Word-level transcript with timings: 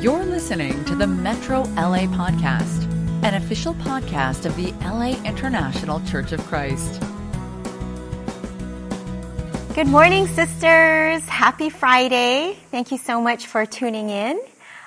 You're 0.00 0.26
listening 0.26 0.84
to 0.84 0.94
the 0.94 1.06
Metro 1.06 1.62
LA 1.74 2.00
Podcast, 2.00 2.84
an 3.24 3.32
official 3.32 3.72
podcast 3.76 4.44
of 4.44 4.54
the 4.54 4.72
LA 4.84 5.18
International 5.24 6.00
Church 6.04 6.32
of 6.32 6.40
Christ. 6.40 7.00
Good 9.74 9.86
morning, 9.86 10.26
sisters. 10.26 11.26
Happy 11.26 11.70
Friday. 11.70 12.58
Thank 12.70 12.92
you 12.92 12.98
so 12.98 13.22
much 13.22 13.46
for 13.46 13.64
tuning 13.64 14.10
in. 14.10 14.38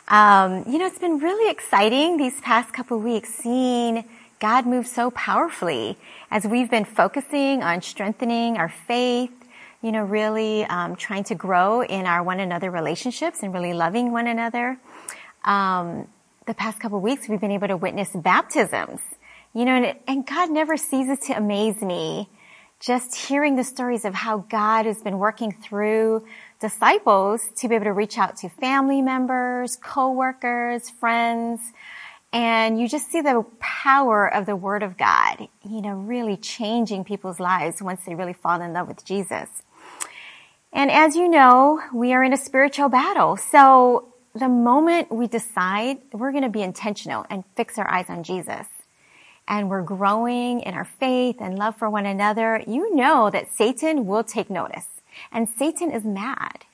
Um, 0.10 0.64
you 0.68 0.78
know, 0.78 0.86
it's 0.86 1.00
been 1.00 1.18
really 1.18 1.50
exciting 1.50 2.18
these 2.18 2.40
past 2.42 2.72
couple 2.72 3.00
weeks 3.00 3.30
seeing 3.30 4.06
God 4.40 4.68
move 4.68 4.86
so 4.86 5.10
powerfully 5.10 5.98
as 6.30 6.46
we've 6.46 6.70
been 6.70 6.86
focusing 6.86 7.64
on 7.64 7.82
strengthening 7.82 8.58
our 8.58 8.70
faith, 8.70 9.32
you 9.82 9.92
know, 9.92 10.04
really 10.04 10.66
um, 10.66 10.96
trying 10.96 11.24
to 11.26 11.36
grow 11.36 11.82
in 11.82 12.06
our 12.06 12.22
one 12.22 12.40
another 12.40 12.70
relationships 12.70 13.42
and 13.42 13.52
really 13.56 13.74
loving 13.74 14.12
one 14.12 14.28
another. 14.28 14.78
Um, 15.44 16.08
the 16.46 16.54
past 16.54 16.80
couple 16.80 17.00
weeks, 17.00 17.28
we've 17.30 17.42
been 17.42 17.52
able 17.52 17.68
to 17.68 17.78
witness 17.78 18.10
baptisms, 18.14 19.02
you 19.54 19.66
know, 19.66 19.76
and, 19.76 19.98
and 20.08 20.26
God 20.26 20.50
never 20.50 20.78
ceases 20.78 21.20
to 21.28 21.34
amaze 21.34 21.82
me 21.82 22.30
just 22.80 23.14
hearing 23.14 23.56
the 23.56 23.64
stories 23.64 24.06
of 24.06 24.14
how 24.14 24.38
God 24.50 24.86
has 24.86 25.02
been 25.02 25.20
working 25.20 25.52
through 25.52 26.26
disciples 26.62 27.42
to 27.58 27.68
be 27.68 27.76
able 27.76 27.86
to 27.86 27.94
reach 27.94 28.18
out 28.18 28.38
to 28.38 28.50
family 28.50 29.02
members, 29.02 29.76
coworkers, 29.76 30.90
friends, 30.90 31.60
and 32.32 32.80
you 32.80 32.88
just 32.88 33.12
see 33.12 33.22
the 33.22 33.44
power 33.60 34.32
of 34.32 34.46
the 34.46 34.56
Word 34.56 34.84
of 34.84 34.98
God, 34.98 35.48
you 35.64 35.82
know, 35.82 35.96
really 35.96 36.38
changing 36.38 37.04
people's 37.04 37.40
lives 37.40 37.82
once 37.82 38.02
they 38.06 38.16
really 38.16 38.34
fall 38.34 38.62
in 38.62 38.72
love 38.74 38.88
with 38.88 39.04
Jesus. 39.04 39.50
And 40.72 40.92
as 40.92 41.16
you 41.16 41.28
know, 41.28 41.82
we 41.94 42.14
are 42.14 42.24
in 42.24 42.32
a 42.32 42.38
spiritual 42.38 42.90
battle. 42.90 43.36
So 43.36 44.09
the 44.36 44.50
moment 44.50 45.12
we 45.12 45.28
decide 45.28 45.98
we're 46.12 46.32
going 46.32 46.44
to 46.44 46.50
be 46.50 46.62
intentional 46.62 47.26
and 47.30 47.44
fix 47.56 47.78
our 47.78 47.90
eyes 47.90 48.10
on 48.10 48.24
Jesus, 48.24 48.68
and 49.48 49.70
we're 49.70 49.82
growing 49.82 50.62
in 50.62 50.76
our 50.76 50.86
faith 50.86 51.38
and 51.40 51.58
love 51.58 51.76
for 51.76 51.90
one 51.90 52.06
another, 52.06 52.64
you 52.68 52.96
know 52.96 53.30
that 53.32 53.52
Satan 53.54 54.06
will 54.06 54.24
take 54.24 54.50
notice. 54.50 54.88
And 55.32 55.50
Satan 55.50 55.92
is 55.92 56.06
mad. 56.06 56.66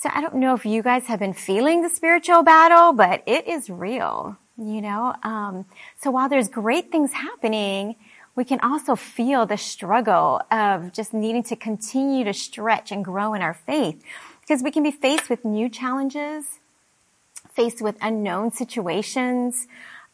So 0.00 0.10
I 0.12 0.20
don't 0.20 0.34
know 0.34 0.54
if 0.54 0.66
you 0.66 0.82
guys 0.82 1.06
have 1.06 1.20
been 1.20 1.32
feeling 1.32 1.82
the 1.82 1.88
spiritual 1.88 2.42
battle, 2.42 2.92
but 2.92 3.22
it 3.24 3.46
is 3.46 3.70
real, 3.70 4.36
you 4.58 4.80
know? 4.80 5.14
Um, 5.22 5.64
so 6.00 6.10
while 6.10 6.28
there's 6.28 6.48
great 6.48 6.90
things 6.90 7.12
happening, 7.12 7.94
we 8.34 8.44
can 8.44 8.58
also 8.60 8.96
feel 8.96 9.46
the 9.46 9.56
struggle 9.56 10.42
of 10.50 10.92
just 10.92 11.14
needing 11.14 11.44
to 11.44 11.56
continue 11.56 12.24
to 12.24 12.32
stretch 12.32 12.90
and 12.90 13.04
grow 13.04 13.32
in 13.34 13.42
our 13.42 13.54
faith 13.54 14.02
because 14.40 14.62
we 14.62 14.72
can 14.72 14.82
be 14.82 14.90
faced 14.90 15.30
with 15.30 15.44
new 15.44 15.68
challenges, 15.68 16.44
faced 17.54 17.82
with 17.82 17.96
unknown 18.00 18.52
situations. 18.52 19.66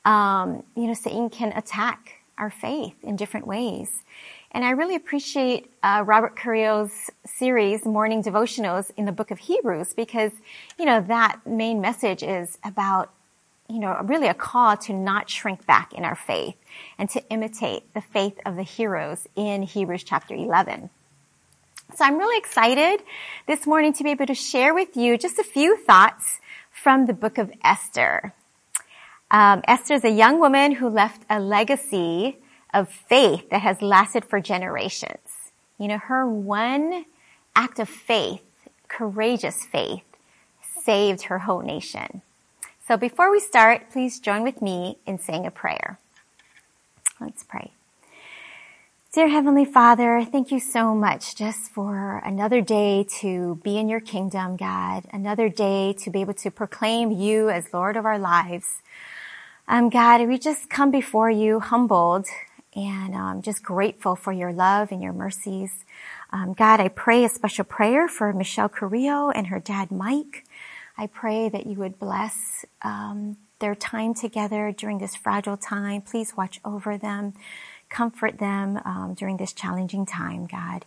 Um, 0.05 0.62
you 0.75 0.86
know, 0.86 0.94
Satan 0.94 1.31
can 1.31 1.53
attack 1.53 2.19
our 2.39 2.50
faith 2.50 2.94
in 3.03 3.17
different 3.17 3.47
ways. 3.47 3.91
And 4.53 4.64
I 4.64 4.70
really 4.70 4.94
appreciate 4.94 5.70
uh, 5.83 6.03
Robert 6.06 6.34
Carrillo's 6.34 7.11
series, 7.27 7.84
Morning 7.84 8.22
Devotionals, 8.22 8.91
in 8.97 9.05
the 9.05 9.12
book 9.12 9.31
of 9.31 9.39
Hebrews, 9.39 9.92
because, 9.92 10.33
you 10.78 10.86
know, 10.86 11.03
that 11.03 11.41
main 11.47 11.81
message 11.81 12.22
is 12.22 12.56
about, 12.64 13.12
you 13.69 13.78
know, 13.78 14.00
really 14.05 14.27
a 14.27 14.34
call 14.34 14.77
to 14.78 14.94
not 14.94 15.28
shrink 15.28 15.66
back 15.66 15.92
in 15.92 16.05
our 16.05 16.16
faith 16.16 16.56
and 16.98 17.11
to 17.11 17.22
imitate 17.28 17.92
the 17.92 18.00
faith 18.00 18.39
of 18.47 18.56
the 18.56 18.62
heroes 18.62 19.27
in 19.36 19.62
Hebrews 19.62 20.05
chapter 20.05 20.34
11. 20.34 20.89
So 21.94 22.05
I'm 22.05 22.19
really 22.19 22.39
excited 22.39 23.03
this 23.47 23.66
morning 23.66 23.92
to 23.94 24.05
be 24.05 24.11
able 24.11 24.27
to 24.27 24.34
share 24.34 24.72
with 24.72 24.97
you 24.97 25.19
just 25.19 25.39
a 25.39 25.44
few 25.44 25.77
thoughts 25.77 26.41
from 26.83 27.07
the 27.07 27.12
book 27.12 27.39
of 27.39 27.53
Esther. 27.65 28.33
Um, 29.31 29.62
Esther 29.67 29.95
is 29.95 30.05
a 30.05 30.11
young 30.11 30.41
woman 30.41 30.73
who 30.73 30.89
left 30.89 31.23
a 31.29 31.41
legacy 31.41 32.39
of 32.73 32.89
faith 32.89 33.51
that 33.51 33.62
has 33.62 33.83
lasted 33.83 34.25
for 34.25 34.41
generations. 34.41 35.50
You 35.78 35.88
know, 35.88 35.99
her 35.99 36.27
one 36.27 37.05
act 37.55 37.78
of 37.78 37.88
faith, 37.88 38.43
courageous 38.88 39.65
faith, 39.65 40.05
saved 40.83 41.22
her 41.22 41.41
whole 41.41 41.61
nation. 41.61 42.22
So 42.87 42.97
before 42.97 43.31
we 43.31 43.41
start, 43.41 43.91
please 43.91 44.19
join 44.19 44.43
with 44.43 44.62
me 44.62 44.99
in 45.06 45.19
saying 45.19 45.47
a 45.47 45.50
prayer. 45.50 45.99
Let's 47.21 47.43
pray. 47.43 47.72
Dear 49.10 49.28
Heavenly 49.28 49.64
Father, 49.64 50.22
thank 50.22 50.50
you 50.50 50.60
so 50.60 50.94
much 50.94 51.34
just 51.34 51.70
for 51.72 52.19
another 52.26 52.60
day 52.60 53.06
to 53.20 53.58
be 53.64 53.78
in 53.78 53.88
your 53.88 54.00
kingdom, 54.00 54.58
God. 54.58 55.06
Another 55.10 55.48
day 55.48 55.94
to 56.00 56.10
be 56.10 56.20
able 56.20 56.34
to 56.34 56.50
proclaim 56.50 57.10
you 57.10 57.48
as 57.48 57.72
Lord 57.72 57.96
of 57.96 58.04
our 58.04 58.19
lives. 58.19 58.66
Um, 59.66 59.88
God, 59.88 60.28
we 60.28 60.38
just 60.38 60.69
come 60.69 60.91
before 60.91 61.30
you 61.30 61.58
humbled 61.58 62.26
and 62.76 63.14
um, 63.14 63.41
just 63.41 63.62
grateful 63.62 64.14
for 64.14 64.30
your 64.30 64.52
love 64.52 64.92
and 64.92 65.02
your 65.02 65.14
mercies. 65.14 65.72
Um, 66.30 66.52
God, 66.52 66.78
I 66.78 66.88
pray 66.88 67.25
a 67.25 67.30
special 67.30 67.64
prayer 67.64 68.08
for 68.08 68.34
Michelle 68.34 68.69
Carrillo 68.69 69.30
and 69.30 69.46
her 69.46 69.58
dad 69.58 69.90
Mike. 69.90 70.44
I 70.98 71.06
pray 71.06 71.48
that 71.48 71.64
you 71.66 71.78
would 71.78 71.98
bless 71.98 72.66
um, 72.82 73.38
their 73.58 73.75
time 73.75 74.12
together 74.12 74.70
during 74.76 74.98
this 74.98 75.16
fragile 75.16 75.56
time. 75.56 76.02
Please 76.02 76.36
watch 76.36 76.60
over 76.62 76.98
them, 76.98 77.32
comfort 77.88 78.38
them 78.38 78.81
um, 78.84 79.15
during 79.15 79.37
this 79.37 79.53
challenging 79.53 80.06
time, 80.06 80.47
God. 80.47 80.84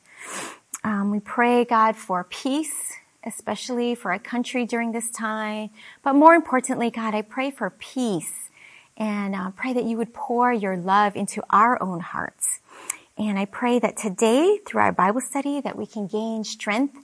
Um, 0.84 1.12
we 1.12 1.19
pray, 1.19 1.66
God, 1.66 1.95
for 1.95 2.23
peace, 2.23 2.94
especially 3.23 3.95
for 3.95 4.12
our 4.12 4.19
country 4.19 4.66
during 4.66 4.91
this 4.91 5.09
time. 5.09 5.69
But 6.03 6.13
more 6.13 6.34
importantly, 6.34 6.89
God, 6.89 7.13
I 7.13 7.22
pray 7.22 7.51
for 7.51 7.69
peace 7.69 8.50
and 8.97 9.35
uh, 9.35 9.51
pray 9.51 9.73
that 9.73 9.85
you 9.85 9.97
would 9.97 10.13
pour 10.13 10.51
your 10.51 10.78
love 10.78 11.16
into 11.16 11.44
our 11.50 11.81
own 11.81 12.00
hearts. 12.00 12.59
And 13.18 13.38
I 13.38 13.45
pray 13.45 13.79
that 13.79 13.97
today, 13.97 14.59
through 14.66 14.81
our 14.81 14.91
Bible 14.91 15.22
study, 15.22 15.62
that 15.62 15.78
we 15.78 15.85
can 15.85 16.07
gain 16.07 16.44
strength 16.44 16.97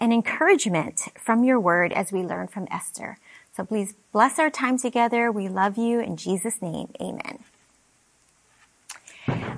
and 0.00 0.12
encouragement 0.12 1.08
from 1.18 1.44
your 1.44 1.58
word 1.58 1.92
as 1.92 2.12
we 2.12 2.22
learn 2.22 2.48
from 2.48 2.68
Esther. 2.70 3.18
So 3.56 3.64
please 3.64 3.94
bless 4.12 4.38
our 4.38 4.50
time 4.50 4.78
together. 4.78 5.30
We 5.30 5.48
love 5.48 5.78
you 5.78 6.00
in 6.00 6.16
Jesus' 6.16 6.60
name. 6.60 6.92
Amen. 7.00 7.38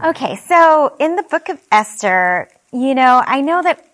Okay, 0.05 0.37
so 0.37 0.95
in 1.01 1.17
the 1.17 1.23
book 1.23 1.49
of 1.49 1.59
Esther, 1.73 2.51
you 2.71 2.95
know, 2.95 3.23
I 3.27 3.41
know 3.41 3.63
that 3.63 3.93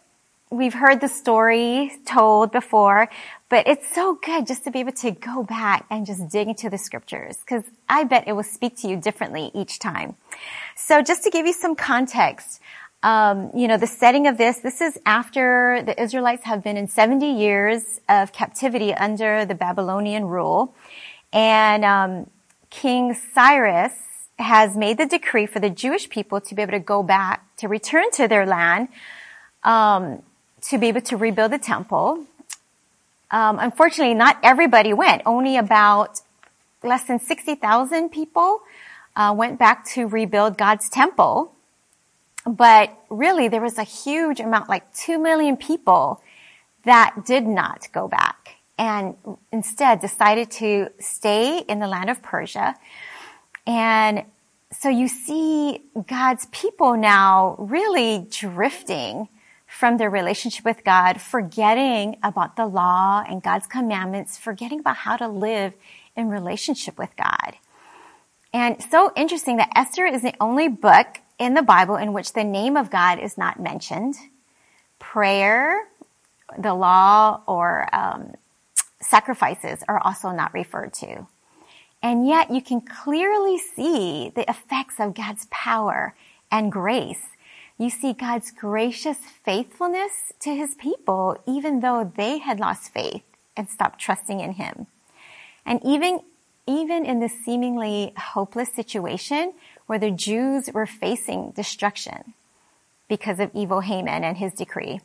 we've 0.51 0.75
heard 0.75 1.01
the 1.01 1.07
story 1.07 1.93
told 2.05 2.51
before, 2.51 3.09
but 3.49 3.69
it's 3.69 3.95
so 3.95 4.19
good 4.21 4.49
just 4.49 4.65
to 4.65 4.73
be 4.73 4.81
able 4.81 4.93
to 4.93 5.13
go 5.13 5.45
back 5.45 5.87
and 5.91 6.05
just 6.05 6.29
dig 6.29 6.49
into 6.49 6.69
the 6.69 6.77
scriptures 6.77 7.37
because 7.39 7.63
I 7.89 8.03
bet 8.03 8.27
it 8.27 8.33
will 8.33 8.43
speak 8.43 8.77
to 8.79 8.89
you 8.89 8.97
differently 8.97 9.53
each 9.55 9.79
time. 9.79 10.17
So 10.75 11.03
just 11.03 11.23
to 11.23 11.31
give 11.31 11.47
you 11.47 11.53
some 11.53 11.77
context, 11.77 12.61
um, 13.05 13.53
you 13.55 13.69
know, 13.69 13.77
the 13.77 13.87
setting 13.87 14.27
of 14.27 14.39
this, 14.39 14.59
this 14.59 14.81
is 14.81 14.99
after 15.07 15.85
the 15.87 16.01
Israelites 16.03 16.45
have 16.45 16.65
been 16.65 16.77
in 16.77 16.89
70 16.89 17.31
years 17.31 18.01
of 18.09 18.33
captivity 18.33 18.93
under 18.93 19.45
the 19.45 19.55
Babylonian 19.55 20.25
rule. 20.25 20.75
And 21.33 21.85
um, 21.85 22.31
King 22.71 23.15
Cyrus 23.35 23.93
has 24.39 24.77
made 24.77 24.99
the 24.99 25.07
decree 25.07 25.47
for 25.47 25.61
the 25.61 25.71
Jewish 25.71 26.09
people 26.09 26.41
to 26.41 26.55
be 26.55 26.63
able 26.63 26.73
to 26.73 26.81
go 26.81 27.03
back, 27.03 27.45
to 27.59 27.69
return 27.69 28.11
to 28.13 28.29
their 28.29 28.47
land, 28.47 28.89
um, 29.63 30.23
to 30.63 30.79
be 30.79 30.89
able 30.89 31.01
to 31.03 31.17
rebuild 31.17 31.53
the 31.53 31.59
temple. 31.59 32.25
Um, 33.31 33.59
unfortunately, 33.59 34.15
not 34.15 34.39
everybody 34.43 34.93
went. 34.93 35.23
Only 35.25 35.57
about 35.57 36.21
less 36.83 37.05
than 37.05 37.19
60,000 37.19 38.11
people 38.11 38.61
uh, 39.17 39.35
went 39.37 39.59
back 39.59 39.87
to 39.91 40.07
rebuild 40.07 40.59
God's 40.59 40.89
temple. 40.89 41.53
But 42.45 42.97
really, 43.09 43.49
there 43.49 43.61
was 43.61 43.79
a 43.79 43.85
huge 43.85 44.41
amount, 44.41 44.69
like 44.69 44.93
2 44.95 45.19
million 45.19 45.57
people 45.57 46.21
that 46.85 47.25
did 47.25 47.47
not 47.47 47.87
go 47.93 48.09
back 48.09 48.57
and 48.79 49.15
instead 49.53 50.01
decided 50.01 50.51
to 50.51 50.89
stay 50.99 51.59
in 51.59 51.79
the 51.79 51.87
land 51.87 52.11
of 52.11 52.21
Persia. 52.23 52.75
And 53.67 54.25
so 54.71 54.89
you 54.89 55.09
see 55.09 55.83
God's 56.07 56.47
people 56.47 56.97
now 56.97 57.57
really 57.59 58.27
drifting 58.31 59.29
from 59.67 59.97
their 59.97 60.11
relationship 60.11 60.65
with 60.65 60.85
God, 60.85 61.21
forgetting 61.21 62.19
about 62.23 62.57
the 62.57 62.67
law 62.67 63.25
and 63.27 63.43
God's 63.43 63.67
commandments, 63.67 64.37
forgetting 64.37 64.81
about 64.81 64.97
how 64.97 65.17
to 65.17 65.29
live 65.29 65.73
in 66.15 66.29
relationship 66.29 66.99
with 66.99 67.11
God. 67.17 67.57
And 68.53 68.83
so 68.91 69.13
interesting 69.17 69.57
that 69.57 69.71
Esther 69.75 70.05
is 70.05 70.21
the 70.23 70.35
only 70.41 70.69
book 70.69 71.21
in 71.39 71.55
the 71.55 71.63
Bible 71.63 71.97
in 71.97 72.13
which 72.13 72.35
the 72.35 72.45
name 72.45 72.77
of 72.77 72.91
God 72.91 73.19
is 73.19 73.39
not 73.39 73.59
mentioned. 73.59 74.15
Prayer, 74.99 75.89
the 76.59 76.75
law, 76.75 77.43
or 77.47 77.89
um, 77.95 78.35
sacrifices 79.01 79.83
are 79.89 79.99
also 79.99 80.31
not 80.31 80.53
referred 80.53 80.93
to. 80.95 81.27
And 82.03 82.27
yet 82.27 82.51
you 82.51 82.61
can 82.61 82.81
clearly 82.81 83.59
see 83.59 84.33
the 84.35 84.49
effects 84.51 84.97
of 84.99 85.15
God's 85.15 85.47
power 85.51 86.15
and 86.51 86.73
grace 86.73 87.33
you 87.83 87.91
see 87.91 88.13
God's 88.13 88.53
gracious 88.53 89.19
faithfulness 89.45 90.33
to 90.39 90.55
his 90.55 90.77
people, 90.77 91.37
even 91.49 91.81
though 91.81 92.13
they 92.17 92.39
had 92.39 92.61
lost 92.61 92.93
faith 92.93 93.25
and 93.57 93.69
stopped 93.69 93.99
trusting 93.99 94.39
in 94.39 94.53
him. 94.53 94.87
And 95.67 95.81
even, 95.85 96.21
even 96.65 97.05
in 97.05 97.19
this 97.19 97.33
seemingly 97.45 98.13
hopeless 98.17 98.73
situation 98.73 99.55
where 99.87 99.99
the 99.99 100.13
Jews 100.13 100.71
were 100.73 100.87
facing 100.87 101.51
destruction 101.53 102.35
because 103.09 103.41
of 103.41 103.51
evil 103.53 103.81
Haman 103.81 104.23
and 104.23 104.37
his 104.37 104.53
decree. 104.53 105.01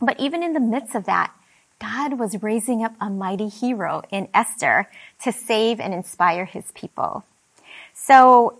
But 0.00 0.20
even 0.20 0.44
in 0.44 0.52
the 0.52 0.60
midst 0.60 0.94
of 0.94 1.06
that, 1.06 1.32
God 1.80 2.18
was 2.18 2.42
raising 2.42 2.82
up 2.82 2.94
a 3.00 3.10
mighty 3.10 3.48
hero 3.48 4.02
in 4.10 4.28
Esther 4.32 4.88
to 5.22 5.32
save 5.32 5.80
and 5.80 5.92
inspire 5.92 6.44
his 6.44 6.64
people. 6.74 7.24
So 7.94 8.58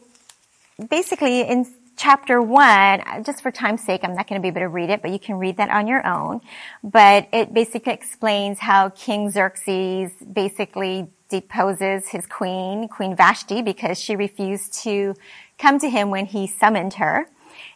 basically 0.89 1.41
in 1.41 1.67
chapter 1.97 2.43
one, 2.43 3.03
just 3.25 3.43
for 3.43 3.51
time's 3.51 3.83
sake, 3.83 4.03
I'm 4.05 4.15
not 4.15 4.29
going 4.29 4.41
to 4.41 4.43
be 4.43 4.49
able 4.49 4.61
to 4.61 4.69
read 4.69 4.91
it, 4.91 5.01
but 5.01 5.11
you 5.11 5.19
can 5.19 5.37
read 5.37 5.57
that 5.57 5.71
on 5.71 5.87
your 5.87 6.07
own. 6.07 6.43
But 6.85 7.29
it 7.33 7.55
basically 7.55 7.95
explains 7.95 8.59
how 8.59 8.91
King 8.91 9.31
Xerxes 9.31 10.13
basically 10.31 11.09
deposes 11.29 12.09
his 12.09 12.27
queen, 12.27 12.87
Queen 12.89 13.17
Vashti, 13.17 13.63
because 13.63 13.99
she 13.99 14.15
refused 14.15 14.75
to 14.85 15.15
come 15.59 15.79
to 15.79 15.89
him 15.89 16.11
when 16.11 16.27
he 16.27 16.47
summoned 16.47 16.95
her. 16.95 17.27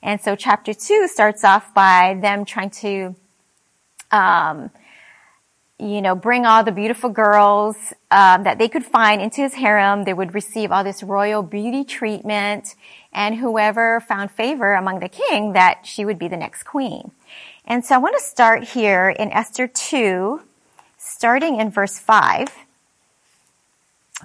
And 0.02 0.20
so 0.20 0.36
chapter 0.36 0.74
two 0.74 1.08
starts 1.08 1.42
off 1.42 1.72
by 1.72 2.18
them 2.20 2.44
trying 2.44 2.70
to, 2.70 3.16
um, 4.10 4.70
you 5.80 6.02
know, 6.02 6.14
bring 6.14 6.44
all 6.44 6.62
the 6.62 6.72
beautiful 6.72 7.10
girls 7.10 7.76
um, 8.10 8.44
that 8.44 8.58
they 8.58 8.68
could 8.68 8.84
find 8.84 9.22
into 9.22 9.40
his 9.40 9.54
harem. 9.54 10.04
They 10.04 10.12
would 10.12 10.34
receive 10.34 10.70
all 10.70 10.84
this 10.84 11.02
royal 11.02 11.42
beauty 11.42 11.84
treatment, 11.84 12.74
and 13.12 13.36
whoever 13.36 14.00
found 14.00 14.30
favor 14.30 14.74
among 14.74 15.00
the 15.00 15.08
king, 15.08 15.54
that 15.54 15.86
she 15.86 16.04
would 16.04 16.18
be 16.18 16.28
the 16.28 16.36
next 16.36 16.64
queen. 16.64 17.12
And 17.64 17.84
so 17.84 17.94
I 17.94 17.98
want 17.98 18.16
to 18.18 18.22
start 18.22 18.64
here 18.64 19.10
in 19.10 19.30
Esther 19.32 19.66
2, 19.66 20.40
starting 20.98 21.60
in 21.60 21.70
verse 21.70 21.98
5, 21.98 22.48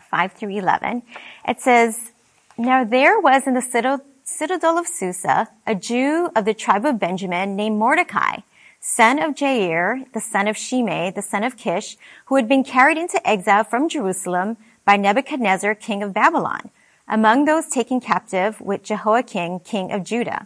5 0.10 0.32
through 0.34 0.58
11. 0.58 1.04
It 1.48 1.62
says, 1.62 2.12
Now 2.58 2.84
there 2.84 3.20
was 3.20 3.48
in 3.48 3.54
the 3.54 4.02
citadel 4.24 4.78
of 4.78 4.88
Susa 4.88 5.48
a 5.66 5.76
Jew 5.76 6.30
of 6.36 6.46
the 6.46 6.54
tribe 6.54 6.86
of 6.86 7.00
Benjamin 7.00 7.56
named 7.56 7.78
Mordecai, 7.78 8.40
son 8.88 9.18
of 9.18 9.34
Jair, 9.34 10.06
the 10.14 10.22
son 10.22 10.48
of 10.48 10.56
Shimei, 10.56 11.10
the 11.10 11.24
son 11.24 11.44
of 11.44 11.58
Kish, 11.58 11.98
who 12.26 12.36
had 12.36 12.48
been 12.48 12.64
carried 12.64 13.00
into 13.00 13.28
exile 13.28 13.64
from 13.64 13.90
Jerusalem 13.90 14.58
by 14.86 14.96
Nebuchadnezzar, 14.96 15.74
king 15.74 16.04
of 16.04 16.14
Babylon, 16.14 16.70
among 17.08 17.46
those 17.46 17.66
taken 17.66 18.00
captive 18.00 18.62
with 18.62 18.84
Jehoiakim, 18.84 19.62
king 19.62 19.92
of 19.92 20.04
Judah. 20.04 20.46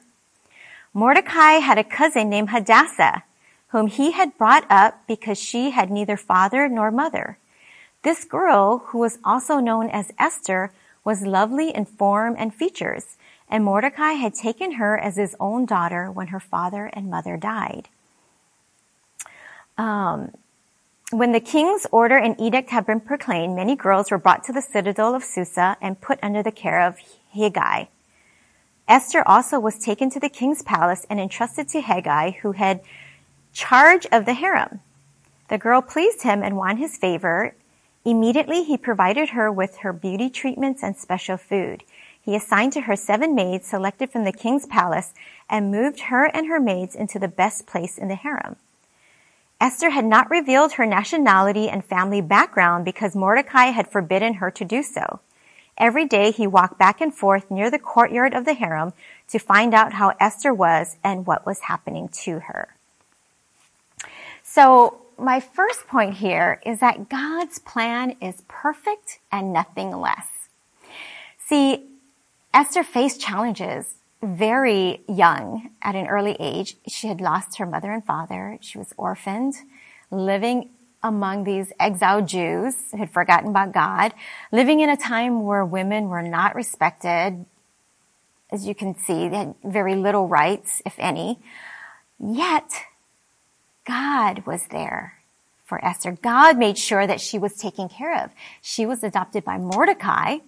Mordecai 0.93 1.55
had 1.55 1.77
a 1.77 1.83
cousin 1.83 2.29
named 2.29 2.51
Hadassah, 2.51 3.23
whom 3.67 3.87
he 3.87 4.13
had 4.13 4.37
brought 4.37 4.65
up 4.69 5.03
because 5.05 5.37
she 5.37 5.71
had 5.71 5.91
neither 5.91 6.15
father 6.15 6.69
nor 6.69 6.91
mother. 6.91 7.37
This 8.03 8.23
girl, 8.23 8.85
who 8.87 8.99
was 8.99 9.19
also 9.21 9.59
known 9.59 9.89
as 9.89 10.13
Esther, 10.17 10.71
was 11.03 11.23
lovely 11.23 11.75
in 11.75 11.83
form 11.83 12.35
and 12.39 12.55
features, 12.55 13.17
and 13.49 13.65
Mordecai 13.65 14.13
had 14.13 14.33
taken 14.33 14.73
her 14.73 14.97
as 14.97 15.17
his 15.17 15.35
own 15.41 15.65
daughter 15.65 16.09
when 16.09 16.27
her 16.27 16.39
father 16.39 16.89
and 16.93 17.09
mother 17.09 17.35
died. 17.35 17.89
Um, 19.79 20.31
when 21.11 21.31
the 21.31 21.39
king's 21.39 21.87
order 21.89 22.17
and 22.17 22.39
edict 22.39 22.69
had 22.69 22.85
been 22.85 22.99
proclaimed, 22.99 23.55
many 23.55 23.77
girls 23.77 24.11
were 24.11 24.17
brought 24.17 24.43
to 24.43 24.51
the 24.51 24.61
citadel 24.61 25.15
of 25.15 25.23
Susa 25.23 25.77
and 25.81 26.01
put 26.01 26.19
under 26.21 26.43
the 26.43 26.51
care 26.51 26.85
of 26.85 26.97
Hegai. 27.33 27.87
Esther 28.89 29.25
also 29.25 29.57
was 29.57 29.79
taken 29.79 30.09
to 30.09 30.19
the 30.19 30.27
king's 30.27 30.63
palace 30.63 31.05
and 31.09 31.17
entrusted 31.17 31.69
to 31.69 31.81
Hegai, 31.81 32.35
who 32.39 32.51
had 32.51 32.81
charge 33.53 34.05
of 34.11 34.25
the 34.25 34.33
harem. 34.33 34.81
The 35.47 35.57
girl 35.57 35.81
pleased 35.81 36.23
him 36.23 36.43
and 36.43 36.57
won 36.57 36.75
his 36.75 36.97
favor. 36.97 37.55
Immediately 38.03 38.65
he 38.65 38.77
provided 38.77 39.29
her 39.29 39.49
with 39.49 39.77
her 39.77 39.93
beauty 39.93 40.29
treatments 40.29 40.83
and 40.83 40.97
special 40.97 41.37
food. 41.37 41.85
He 42.21 42.35
assigned 42.35 42.73
to 42.73 42.81
her 42.81 42.97
seven 42.97 43.33
maids 43.33 43.65
selected 43.65 44.11
from 44.11 44.25
the 44.25 44.33
king's 44.33 44.65
palace 44.65 45.13
and 45.49 45.71
moved 45.71 46.01
her 46.01 46.25
and 46.25 46.47
her 46.47 46.59
maids 46.59 46.95
into 46.95 47.17
the 47.17 47.29
best 47.29 47.65
place 47.65 47.97
in 47.97 48.09
the 48.09 48.15
harem. 48.15 48.57
Esther 49.61 49.89
had 49.89 50.05
not 50.05 50.29
revealed 50.29 50.73
her 50.73 50.85
nationality 50.85 51.69
and 51.69 51.83
family 51.83 52.21
background 52.21 52.85
because 52.85 53.15
Mordecai 53.15 53.65
had 53.65 53.91
forbidden 53.91 54.35
her 54.35 54.49
to 54.51 54.63
do 54.63 54.81
so. 54.81 55.19
Every 55.77 56.05
day 56.05 56.31
he 56.31 56.47
walked 56.47 56.77
back 56.77 57.01
and 57.01 57.13
forth 57.13 57.51
near 57.51 57.69
the 57.69 57.79
courtyard 57.79 58.33
of 58.33 58.45
the 58.45 58.53
harem 58.53 58.93
to 59.29 59.39
find 59.39 59.73
out 59.73 59.93
how 59.93 60.13
Esther 60.19 60.53
was 60.53 60.97
and 61.03 61.25
what 61.25 61.45
was 61.45 61.61
happening 61.61 62.09
to 62.23 62.39
her. 62.39 62.75
So 64.43 65.01
my 65.17 65.39
first 65.39 65.87
point 65.87 66.15
here 66.15 66.61
is 66.65 66.79
that 66.79 67.09
God's 67.09 67.59
plan 67.59 68.15
is 68.21 68.43
perfect 68.47 69.19
and 69.31 69.53
nothing 69.53 69.91
less. 69.91 70.27
See, 71.37 71.85
Esther 72.53 72.83
faced 72.83 73.21
challenges 73.21 73.95
very 74.21 75.01
young 75.07 75.71
at 75.81 75.95
an 75.95 76.07
early 76.07 76.35
age. 76.39 76.75
She 76.87 77.07
had 77.07 77.21
lost 77.21 77.57
her 77.57 77.65
mother 77.65 77.91
and 77.91 78.05
father. 78.05 78.57
She 78.61 78.77
was 78.77 78.93
orphaned, 78.97 79.55
living 80.11 80.69
among 81.01 81.45
these 81.45 81.71
exiled 81.79 82.27
Jews 82.27 82.75
who 82.91 82.97
had 82.97 83.11
forgotten 83.11 83.49
about 83.49 83.71
God, 83.71 84.13
living 84.51 84.81
in 84.81 84.89
a 84.89 84.97
time 84.97 85.43
where 85.43 85.63
women 85.63 86.09
were 86.09 86.21
not 86.21 86.55
respected. 86.55 87.45
As 88.51 88.67
you 88.67 88.75
can 88.75 88.95
see, 88.95 89.29
they 89.29 89.37
had 89.37 89.55
very 89.63 89.95
little 89.95 90.27
rights, 90.27 90.81
if 90.85 90.95
any. 90.97 91.39
Yet, 92.19 92.73
God 93.85 94.45
was 94.45 94.63
there 94.71 95.19
for 95.65 95.83
Esther. 95.85 96.17
God 96.21 96.57
made 96.57 96.77
sure 96.77 97.07
that 97.07 97.21
she 97.21 97.39
was 97.39 97.53
taken 97.55 97.87
care 97.87 98.23
of. 98.23 98.31
She 98.61 98.85
was 98.85 99.03
adopted 99.03 99.45
by 99.45 99.57
Mordecai, 99.57 100.39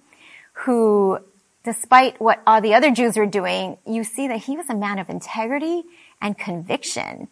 who 0.54 1.20
despite 1.64 2.20
what 2.20 2.42
all 2.46 2.62
the 2.62 2.74
other 2.74 2.92
Jews 2.92 3.18
were 3.18 3.26
doing, 3.26 3.78
you 3.86 4.04
see 4.04 4.28
that 4.28 4.44
he 4.44 4.58
was 4.58 4.70
a 4.70 4.76
man 4.76 5.00
of 5.00 5.10
integrity 5.10 5.84
and 6.22 6.38
conviction. 6.38 7.28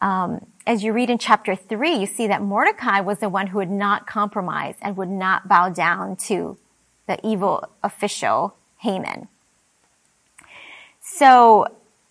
Um, 0.00 0.46
as 0.66 0.82
you 0.82 0.92
read 0.92 1.10
in 1.10 1.18
chapter 1.18 1.56
three, 1.56 1.96
you 1.96 2.06
see 2.06 2.26
that 2.28 2.42
Mordecai 2.42 3.00
was 3.00 3.18
the 3.18 3.28
one 3.28 3.48
who 3.48 3.58
would 3.58 3.70
not 3.70 4.06
compromise 4.06 4.76
and 4.80 4.96
would 4.96 5.08
not 5.08 5.48
bow 5.48 5.70
down 5.70 6.16
to 6.16 6.56
the 7.06 7.18
evil 7.26 7.64
official 7.82 8.54
Haman. 8.78 9.28
So 11.00 11.66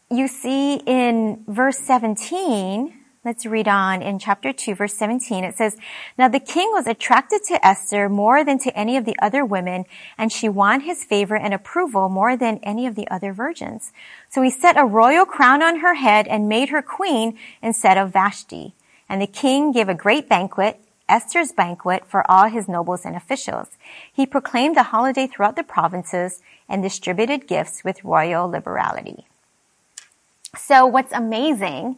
you 0.09 0.27
see 0.27 0.75
in 0.85 1.43
verse 1.47 1.77
17, 1.77 2.96
Let's 3.27 3.45
read 3.45 3.67
on 3.67 4.01
in 4.01 4.19
chapter 4.19 4.53
2 4.53 4.75
verse 4.75 4.93
17. 4.93 5.43
It 5.43 5.57
says, 5.57 5.75
Now 6.17 6.29
the 6.29 6.39
king 6.39 6.69
was 6.71 6.87
attracted 6.87 7.43
to 7.49 7.67
Esther 7.67 8.07
more 8.07 8.45
than 8.45 8.57
to 8.59 8.73
any 8.73 8.95
of 8.95 9.03
the 9.03 9.17
other 9.21 9.43
women, 9.43 9.83
and 10.17 10.31
she 10.31 10.47
won 10.47 10.79
his 10.79 11.03
favor 11.03 11.35
and 11.35 11.53
approval 11.53 12.07
more 12.07 12.37
than 12.37 12.61
any 12.63 12.87
of 12.87 12.95
the 12.95 13.05
other 13.09 13.33
virgins. 13.33 13.91
So 14.29 14.41
he 14.41 14.49
set 14.49 14.77
a 14.77 14.85
royal 14.85 15.25
crown 15.25 15.61
on 15.61 15.81
her 15.81 15.95
head 15.95 16.25
and 16.25 16.47
made 16.47 16.69
her 16.69 16.81
queen 16.81 17.37
instead 17.61 17.97
of 17.97 18.13
Vashti. 18.13 18.73
And 19.09 19.21
the 19.21 19.27
king 19.27 19.73
gave 19.73 19.89
a 19.89 19.93
great 19.93 20.29
banquet, 20.29 20.79
Esther's 21.09 21.51
banquet, 21.51 22.05
for 22.05 22.23
all 22.31 22.47
his 22.47 22.69
nobles 22.69 23.03
and 23.03 23.17
officials. 23.17 23.71
He 24.09 24.25
proclaimed 24.25 24.77
a 24.77 24.83
holiday 24.83 25.27
throughout 25.27 25.57
the 25.57 25.63
provinces 25.63 26.41
and 26.69 26.81
distributed 26.81 27.45
gifts 27.45 27.83
with 27.83 28.05
royal 28.05 28.47
liberality. 28.47 29.25
So 30.55 30.85
what's 30.85 31.11
amazing 31.11 31.97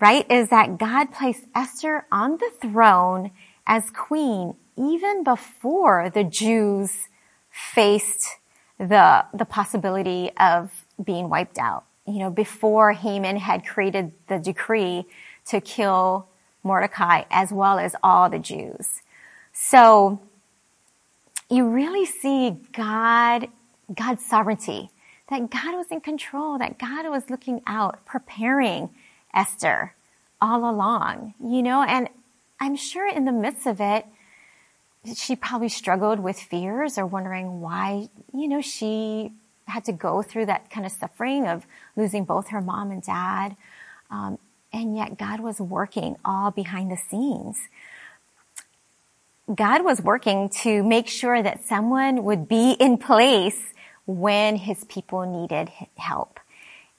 right, 0.00 0.30
is 0.30 0.48
that 0.48 0.78
God 0.78 1.12
placed 1.12 1.44
Esther 1.54 2.06
on 2.10 2.38
the 2.38 2.50
throne 2.60 3.30
as 3.66 3.90
queen 3.90 4.54
even 4.76 5.24
before 5.24 6.10
the 6.10 6.24
Jews 6.24 7.08
faced 7.50 8.36
the, 8.78 9.24
the 9.34 9.44
possibility 9.44 10.30
of 10.38 10.84
being 11.02 11.28
wiped 11.28 11.58
out. 11.58 11.84
You 12.06 12.20
know, 12.20 12.30
before 12.30 12.92
Haman 12.92 13.36
had 13.36 13.66
created 13.66 14.12
the 14.28 14.38
decree 14.38 15.04
to 15.46 15.60
kill 15.60 16.28
Mordecai 16.62 17.24
as 17.30 17.52
well 17.52 17.78
as 17.78 17.94
all 18.02 18.30
the 18.30 18.38
Jews. 18.38 19.02
So 19.52 20.20
you 21.50 21.68
really 21.68 22.06
see 22.06 22.56
God, 22.72 23.48
God's 23.92 24.24
sovereignty, 24.24 24.90
that 25.28 25.50
God 25.50 25.74
was 25.74 25.86
in 25.90 26.00
control, 26.00 26.58
that 26.58 26.78
God 26.78 27.08
was 27.10 27.28
looking 27.28 27.60
out, 27.66 28.04
preparing 28.06 28.90
Esther 29.34 29.94
all 30.40 30.70
along, 30.70 31.34
you 31.42 31.62
know, 31.62 31.82
and 31.82 32.08
I'm 32.60 32.76
sure 32.76 33.08
in 33.08 33.24
the 33.24 33.32
midst 33.32 33.66
of 33.66 33.80
it, 33.80 34.06
she 35.16 35.36
probably 35.36 35.68
struggled 35.68 36.20
with 36.20 36.38
fears 36.38 36.98
or 36.98 37.06
wondering 37.06 37.60
why, 37.60 38.08
you 38.32 38.48
know, 38.48 38.60
she 38.60 39.32
had 39.66 39.84
to 39.84 39.92
go 39.92 40.22
through 40.22 40.46
that 40.46 40.70
kind 40.70 40.86
of 40.86 40.92
suffering 40.92 41.46
of 41.46 41.66
losing 41.96 42.24
both 42.24 42.48
her 42.48 42.60
mom 42.60 42.90
and 42.90 43.02
dad. 43.02 43.56
Um, 44.10 44.38
and 44.72 44.96
yet 44.96 45.18
God 45.18 45.40
was 45.40 45.60
working 45.60 46.16
all 46.24 46.50
behind 46.50 46.90
the 46.90 46.98
scenes. 47.10 47.58
God 49.54 49.84
was 49.84 50.00
working 50.00 50.50
to 50.62 50.82
make 50.82 51.08
sure 51.08 51.42
that 51.42 51.64
someone 51.64 52.24
would 52.24 52.48
be 52.48 52.72
in 52.72 52.98
place 52.98 53.58
when 54.04 54.56
his 54.56 54.84
people 54.84 55.40
needed 55.40 55.70
help. 55.96 56.40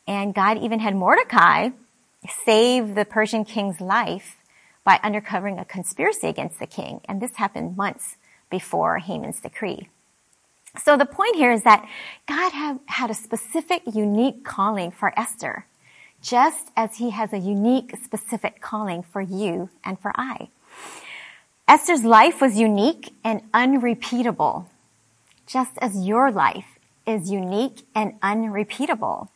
And 0.08 0.34
God 0.34 0.64
even 0.64 0.80
had 0.80 0.96
Mordecai 0.96 1.70
save 2.46 2.96
the 2.96 3.06
Persian 3.06 3.46
king's 3.46 3.80
life 3.80 4.38
by 4.84 5.00
uncovering 5.04 5.60
a 5.60 5.66
conspiracy 5.66 6.28
against 6.28 6.60
the 6.60 6.68
king. 6.68 7.02
And 7.06 7.22
this 7.22 7.36
happened 7.36 7.78
months 7.78 8.18
before 8.50 8.98
Haman's 8.98 9.40
decree. 9.40 9.90
So 10.84 10.98
the 10.98 11.06
point 11.06 11.36
here 11.36 11.52
is 11.52 11.64
that 11.64 11.88
God 12.28 12.52
have, 12.52 12.80
had 12.86 13.10
a 13.10 13.16
specific, 13.16 13.82
unique 13.92 14.44
calling 14.44 14.92
for 14.92 15.18
Esther, 15.20 15.66
just 16.22 16.72
as 16.76 16.98
he 16.98 17.10
has 17.12 17.34
a 17.34 17.38
unique, 17.38 17.96
specific 18.04 18.62
calling 18.62 19.04
for 19.04 19.22
you 19.22 19.70
and 19.84 20.00
for 20.00 20.12
I. 20.16 20.50
Esther's 21.68 22.04
life 22.04 22.42
was 22.42 22.58
unique 22.58 23.14
and 23.24 23.42
unrepeatable, 23.54 24.70
just 25.48 25.72
as 25.80 26.08
your 26.08 26.32
life 26.32 26.80
is 27.06 27.32
unique 27.32 27.86
and 27.96 28.14
unrepeatable. 28.22 29.32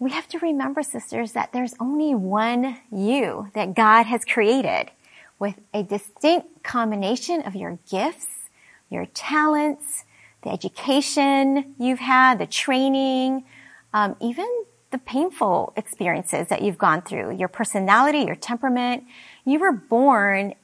We 0.00 0.12
have 0.12 0.26
to 0.28 0.38
remember, 0.38 0.82
sisters, 0.82 1.32
that 1.32 1.52
there's 1.52 1.74
only 1.78 2.14
one 2.14 2.78
you 2.90 3.50
that 3.54 3.74
God 3.74 4.04
has 4.04 4.24
created 4.24 4.90
with 5.38 5.56
a 5.74 5.82
distinct 5.82 6.62
combination 6.62 7.42
of 7.42 7.54
your 7.54 7.78
gifts, 7.90 8.48
your 8.88 9.04
talents, 9.04 10.04
the 10.42 10.48
education 10.48 11.74
you've 11.78 11.98
had, 11.98 12.38
the 12.38 12.46
training, 12.46 13.44
um, 13.92 14.16
even 14.20 14.48
the 14.90 14.96
painful 14.96 15.74
experiences 15.76 16.48
that 16.48 16.62
you've 16.62 16.78
gone 16.78 17.02
through, 17.02 17.36
your 17.36 17.48
personality, 17.48 18.20
your 18.20 18.34
temperament. 18.34 19.04
You 19.44 19.58
were 19.58 19.72
born 19.72 20.54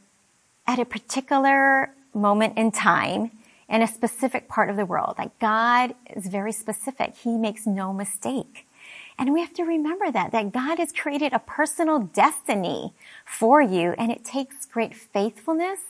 at 0.66 0.78
a 0.78 0.87
particular 0.87 1.95
moment 2.14 2.57
in 2.57 2.73
time 2.73 3.33
in 3.69 3.83
a 3.83 3.87
specific 3.87 4.49
part 4.49 4.71
of 4.71 4.76
the 4.76 4.87
world. 4.87 5.16
Like 5.19 5.38
God 5.38 5.95
is 6.14 6.26
very 6.26 6.52
specific. 6.52 7.16
He 7.16 7.37
makes 7.37 7.66
no 7.66 7.93
mistake. 7.93 8.66
And 9.19 9.33
we 9.33 9.41
have 9.41 9.55
to 9.55 9.65
remember 9.65 10.11
that, 10.11 10.33
that 10.33 10.53
God 10.53 10.79
has 10.79 10.93
created 10.93 11.33
a 11.33 11.39
personal 11.39 12.01
destiny 12.01 12.93
for 13.25 13.63
you 13.63 13.95
and 13.97 14.13
it 14.13 14.25
takes 14.25 14.67
great 14.67 14.95
faithfulness 14.95 15.81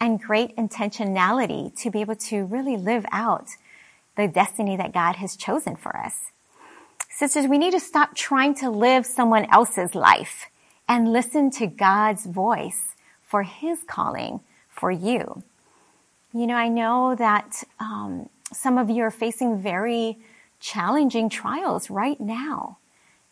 and 0.00 0.20
great 0.20 0.54
intentionality 0.56 1.74
to 1.80 1.90
be 1.90 2.00
able 2.00 2.16
to 2.16 2.44
really 2.44 2.76
live 2.76 3.06
out 3.10 3.48
the 4.16 4.28
destiny 4.28 4.76
that 4.76 4.92
God 4.92 5.16
has 5.16 5.36
chosen 5.36 5.76
for 5.76 5.96
us. 5.96 6.32
Sisters, 7.08 7.46
we 7.46 7.58
need 7.58 7.72
to 7.72 7.80
stop 7.80 8.14
trying 8.14 8.54
to 8.56 8.70
live 8.70 9.06
someone 9.06 9.46
else's 9.46 9.94
life 9.94 10.50
and 10.88 11.12
listen 11.12 11.50
to 11.52 11.66
God's 11.66 12.26
voice 12.26 12.94
for 13.22 13.42
His 13.42 13.80
calling 13.86 14.40
for 14.68 14.90
you. 14.90 15.42
You 16.32 16.46
know, 16.46 16.54
I 16.54 16.68
know 16.68 17.14
that 17.16 17.64
um, 17.80 18.28
some 18.52 18.78
of 18.78 18.90
you 18.90 19.02
are 19.02 19.10
facing 19.10 19.60
very 19.60 20.18
challenging 20.60 21.28
trials 21.28 21.90
right 21.90 22.20
now. 22.20 22.78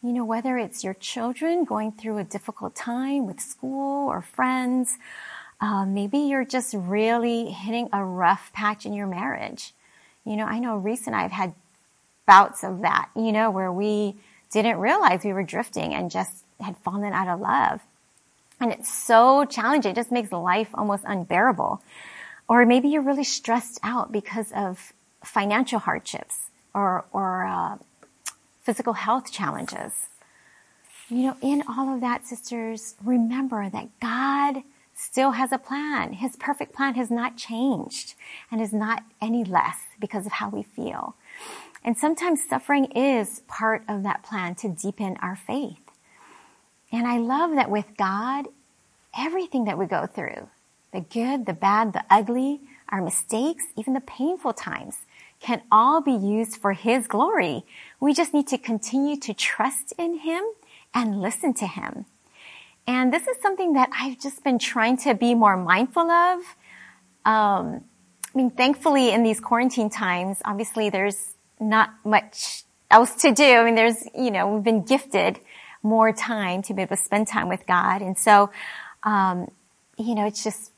You 0.02 0.12
know, 0.12 0.24
whether 0.24 0.56
it's 0.58 0.84
your 0.84 0.94
children 0.94 1.64
going 1.64 1.92
through 1.92 2.18
a 2.18 2.24
difficult 2.24 2.74
time 2.74 3.26
with 3.26 3.40
school 3.40 4.08
or 4.08 4.22
friends, 4.22 4.96
uh, 5.60 5.84
maybe 5.86 6.18
you're 6.18 6.44
just 6.44 6.74
really 6.74 7.50
hitting 7.50 7.88
a 7.92 8.04
rough 8.04 8.52
patch 8.52 8.86
in 8.86 8.92
your 8.92 9.06
marriage. 9.06 9.72
You 10.24 10.36
know, 10.36 10.44
I 10.44 10.58
know 10.58 10.76
Reese 10.76 11.06
and 11.06 11.16
I 11.16 11.22
have 11.22 11.32
had 11.32 11.54
bouts 12.26 12.62
of 12.62 12.82
that, 12.82 13.08
you 13.16 13.32
know, 13.32 13.50
where 13.50 13.72
we 13.72 14.16
didn't 14.52 14.78
realize 14.78 15.24
we 15.24 15.32
were 15.32 15.42
drifting 15.42 15.94
and 15.94 16.10
just 16.10 16.44
had 16.60 16.76
fallen 16.78 17.12
out 17.12 17.28
of 17.28 17.40
love. 17.40 17.80
And 18.60 18.72
it's 18.72 18.92
so 18.92 19.44
challenging. 19.44 19.92
It 19.92 19.96
just 19.96 20.12
makes 20.12 20.32
life 20.32 20.68
almost 20.74 21.04
unbearable. 21.06 21.82
Or 22.48 22.64
maybe 22.64 22.88
you're 22.88 23.02
really 23.02 23.24
stressed 23.24 23.78
out 23.82 24.12
because 24.12 24.52
of 24.52 24.92
financial 25.24 25.78
hardships 25.78 26.45
or, 26.76 27.06
or 27.10 27.46
uh, 27.46 27.78
physical 28.60 28.92
health 28.92 29.32
challenges. 29.32 29.92
You 31.08 31.28
know, 31.28 31.36
in 31.40 31.62
all 31.68 31.94
of 31.94 32.00
that, 32.02 32.26
sisters, 32.26 32.94
remember 33.02 33.70
that 33.70 33.88
God 34.00 34.62
still 34.94 35.32
has 35.32 35.52
a 35.52 35.58
plan. 35.58 36.12
His 36.12 36.36
perfect 36.36 36.74
plan 36.74 36.94
has 36.94 37.10
not 37.10 37.36
changed 37.36 38.14
and 38.50 38.60
is 38.60 38.72
not 38.72 39.02
any 39.20 39.42
less 39.42 39.78
because 39.98 40.26
of 40.26 40.32
how 40.32 40.50
we 40.50 40.62
feel. 40.62 41.16
And 41.82 41.96
sometimes 41.96 42.40
suffering 42.48 42.86
is 42.86 43.40
part 43.46 43.82
of 43.88 44.02
that 44.02 44.22
plan 44.22 44.54
to 44.56 44.68
deepen 44.68 45.16
our 45.22 45.36
faith. 45.36 45.78
And 46.92 47.06
I 47.06 47.18
love 47.18 47.54
that 47.54 47.70
with 47.70 47.96
God, 47.96 48.46
everything 49.16 49.64
that 49.64 49.78
we 49.78 49.86
go 49.86 50.06
through, 50.06 50.48
the 50.92 51.00
good, 51.00 51.46
the 51.46 51.52
bad, 51.52 51.92
the 51.92 52.04
ugly, 52.10 52.60
our 52.88 53.02
mistakes, 53.02 53.64
even 53.76 53.94
the 53.94 54.00
painful 54.00 54.52
times, 54.52 54.96
can 55.40 55.62
all 55.70 56.00
be 56.00 56.12
used 56.12 56.56
for 56.56 56.72
His 56.72 57.06
glory. 57.06 57.64
We 58.00 58.14
just 58.14 58.32
need 58.34 58.48
to 58.48 58.58
continue 58.58 59.16
to 59.20 59.34
trust 59.34 59.92
in 59.98 60.18
Him 60.18 60.42
and 60.94 61.20
listen 61.20 61.54
to 61.54 61.66
Him. 61.66 62.06
And 62.86 63.12
this 63.12 63.26
is 63.26 63.36
something 63.42 63.72
that 63.74 63.90
I've 63.92 64.20
just 64.20 64.44
been 64.44 64.58
trying 64.58 64.96
to 64.98 65.14
be 65.14 65.34
more 65.34 65.56
mindful 65.56 66.08
of. 66.08 66.40
Um, 67.24 67.84
I 68.34 68.38
mean, 68.38 68.50
thankfully 68.50 69.10
in 69.10 69.22
these 69.22 69.40
quarantine 69.40 69.90
times, 69.90 70.38
obviously 70.44 70.90
there's 70.90 71.34
not 71.58 71.90
much 72.04 72.62
else 72.90 73.14
to 73.22 73.32
do. 73.32 73.44
I 73.44 73.64
mean, 73.64 73.74
there's, 73.74 74.04
you 74.14 74.30
know, 74.30 74.46
we've 74.54 74.62
been 74.62 74.84
gifted 74.84 75.40
more 75.82 76.12
time 76.12 76.62
to 76.62 76.74
be 76.74 76.82
able 76.82 76.96
to 76.96 77.02
spend 77.02 77.28
time 77.28 77.48
with 77.48 77.66
God. 77.66 78.02
And 78.02 78.16
so, 78.16 78.50
um, 79.02 79.50
you 79.96 80.14
know, 80.14 80.26
it's 80.26 80.44
just 80.44 80.72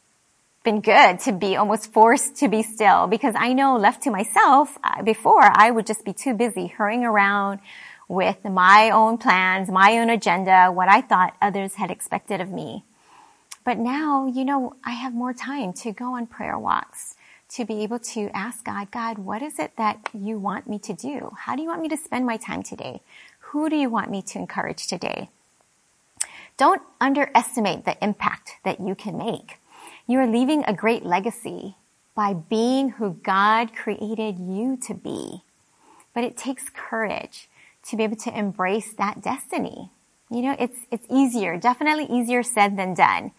been 0.65 0.81
good 0.81 1.21
to 1.21 1.33
be 1.33 1.57
almost 1.57 1.93
forced 1.93 2.37
to 2.37 2.49
be 2.49 2.63
still 2.63 3.07
because 3.07 3.35
I 3.37 3.53
know 3.53 3.77
left 3.77 4.03
to 4.03 4.11
myself 4.11 4.77
uh, 4.83 5.03
before 5.03 5.43
I 5.43 5.71
would 5.71 5.87
just 5.87 6.05
be 6.05 6.13
too 6.13 6.35
busy 6.35 6.67
hurrying 6.67 7.05
around 7.05 7.61
with 8.09 8.45
my 8.45 8.91
own 8.91 9.19
plans, 9.19 9.71
my 9.71 9.99
own 9.99 10.11
agenda, 10.11 10.73
what 10.73 10.89
I 10.89 11.01
thought 11.03 11.37
others 11.41 11.75
had 11.75 11.91
expected 11.91 12.41
of 12.41 12.51
me. 12.51 12.85
But 13.65 13.79
now, 13.79 14.27
you 14.27 14.45
know, 14.45 14.77
I 14.83 14.93
have 14.93 15.13
more 15.13 15.35
time 15.35 15.75
to 15.75 15.93
go 15.93 16.15
on 16.17 16.27
prayer 16.27 16.59
walks, 16.59 17.17
to 17.51 17.67
be 17.67 17.83
able 17.83 17.99
to 17.99 18.31
ask 18.33 18.65
God, 18.65 18.91
God, 18.91 19.19
what 19.19 19.43
is 19.43 19.59
it 19.59 19.77
that 19.77 20.09
you 20.15 20.39
want 20.39 20.69
me 20.69 20.79
to 20.81 20.95
do? 20.95 21.33
How 21.37 21.55
do 21.55 21.63
you 21.63 21.69
want 21.69 21.83
me 21.83 21.89
to 21.91 21.97
spend 21.97 22.25
my 22.25 22.39
time 22.39 22.63
today? 22.63 23.03
Who 23.41 23.69
do 23.69 23.77
you 23.77 23.91
want 23.91 24.11
me 24.11 24.23
to 24.23 24.39
encourage 24.39 24.87
today? 24.87 25.29
Don't 26.57 26.83
underestimate 27.01 27.85
the 27.85 28.03
impact 28.03 28.53
that 28.65 28.81
you 28.81 28.95
can 28.95 29.17
make. 29.17 29.59
You 30.09 30.21
are 30.21 30.27
leaving 30.27 30.65
a 30.65 30.73
great 30.73 31.05
legacy 31.05 31.77
by 32.15 32.33
being 32.33 32.89
who 32.93 33.21
God 33.23 33.77
created 33.77 34.39
you 34.39 34.79
to 34.87 34.95
be. 34.95 35.43
But 36.15 36.25
it 36.25 36.35
takes 36.35 36.71
courage 36.71 37.51
to 37.85 37.97
be 37.97 38.05
able 38.05 38.17
to 38.17 38.37
embrace 38.37 38.95
that 38.95 39.21
destiny. 39.23 39.91
You 40.31 40.41
know, 40.41 40.57
it's, 40.59 40.79
it's 40.91 41.07
easier, 41.11 41.59
definitely 41.59 42.07
easier 42.07 42.43
said 42.43 42.79
than 42.79 42.95
done. 42.95 43.33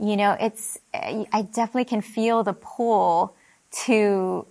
You 0.00 0.16
know, 0.16 0.36
it's, 0.38 0.78
I 0.94 1.48
definitely 1.52 1.86
can 1.86 2.00
feel 2.00 2.44
the 2.44 2.52
pull 2.52 3.34
to 3.84 4.46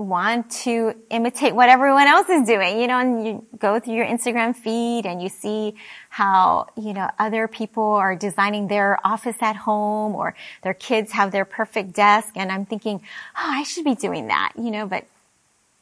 want 0.00 0.50
to 0.50 0.94
imitate 1.10 1.54
what 1.54 1.68
everyone 1.68 2.06
else 2.06 2.28
is 2.28 2.46
doing, 2.46 2.80
you 2.80 2.86
know, 2.86 2.98
and 2.98 3.26
you 3.26 3.46
go 3.58 3.78
through 3.78 3.94
your 3.94 4.06
Instagram 4.06 4.54
feed 4.54 5.06
and 5.06 5.22
you 5.22 5.28
see 5.28 5.74
how, 6.08 6.68
you 6.76 6.92
know, 6.92 7.10
other 7.18 7.48
people 7.48 7.84
are 7.84 8.16
designing 8.16 8.68
their 8.68 8.98
office 9.04 9.36
at 9.40 9.56
home 9.56 10.14
or 10.14 10.34
their 10.62 10.74
kids 10.74 11.12
have 11.12 11.32
their 11.32 11.44
perfect 11.44 11.92
desk. 11.92 12.30
And 12.36 12.50
I'm 12.50 12.66
thinking, 12.66 13.02
oh, 13.36 13.50
I 13.50 13.62
should 13.62 13.84
be 13.84 13.94
doing 13.94 14.28
that, 14.28 14.52
you 14.56 14.70
know, 14.70 14.86
but 14.86 15.06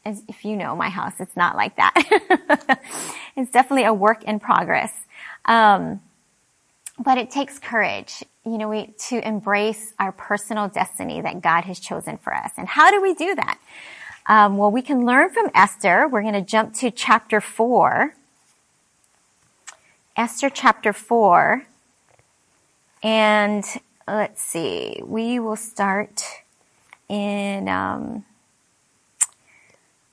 as 0.04 0.22
if 0.28 0.44
you 0.44 0.56
know 0.56 0.74
my 0.74 0.88
house, 0.88 1.14
it's 1.18 1.36
not 1.36 1.56
like 1.56 1.76
that. 1.76 2.80
it's 3.36 3.50
definitely 3.50 3.84
a 3.84 3.92
work 3.94 4.24
in 4.24 4.40
progress. 4.40 4.92
Um, 5.44 6.00
but 6.98 7.16
it 7.18 7.30
takes 7.30 7.58
courage, 7.58 8.24
you 8.44 8.58
know, 8.58 8.68
we, 8.68 8.94
to 9.08 9.26
embrace 9.26 9.92
our 9.98 10.10
personal 10.10 10.68
destiny 10.68 11.20
that 11.20 11.40
God 11.40 11.64
has 11.64 11.78
chosen 11.78 12.18
for 12.18 12.34
us. 12.34 12.50
And 12.56 12.66
how 12.66 12.90
do 12.90 13.00
we 13.00 13.14
do 13.14 13.34
that? 13.36 13.58
Um, 14.28 14.58
well, 14.58 14.70
we 14.70 14.82
can 14.82 15.06
learn 15.06 15.30
from 15.30 15.50
Esther. 15.54 16.06
We're 16.06 16.20
going 16.20 16.34
to 16.34 16.42
jump 16.42 16.74
to 16.74 16.90
chapter 16.90 17.40
four. 17.40 18.12
Esther 20.18 20.50
chapter 20.50 20.92
four. 20.92 21.64
And 23.02 23.64
let's 24.06 24.42
see, 24.42 25.00
we 25.02 25.38
will 25.38 25.56
start 25.56 26.22
in, 27.08 27.68
um, 27.68 28.26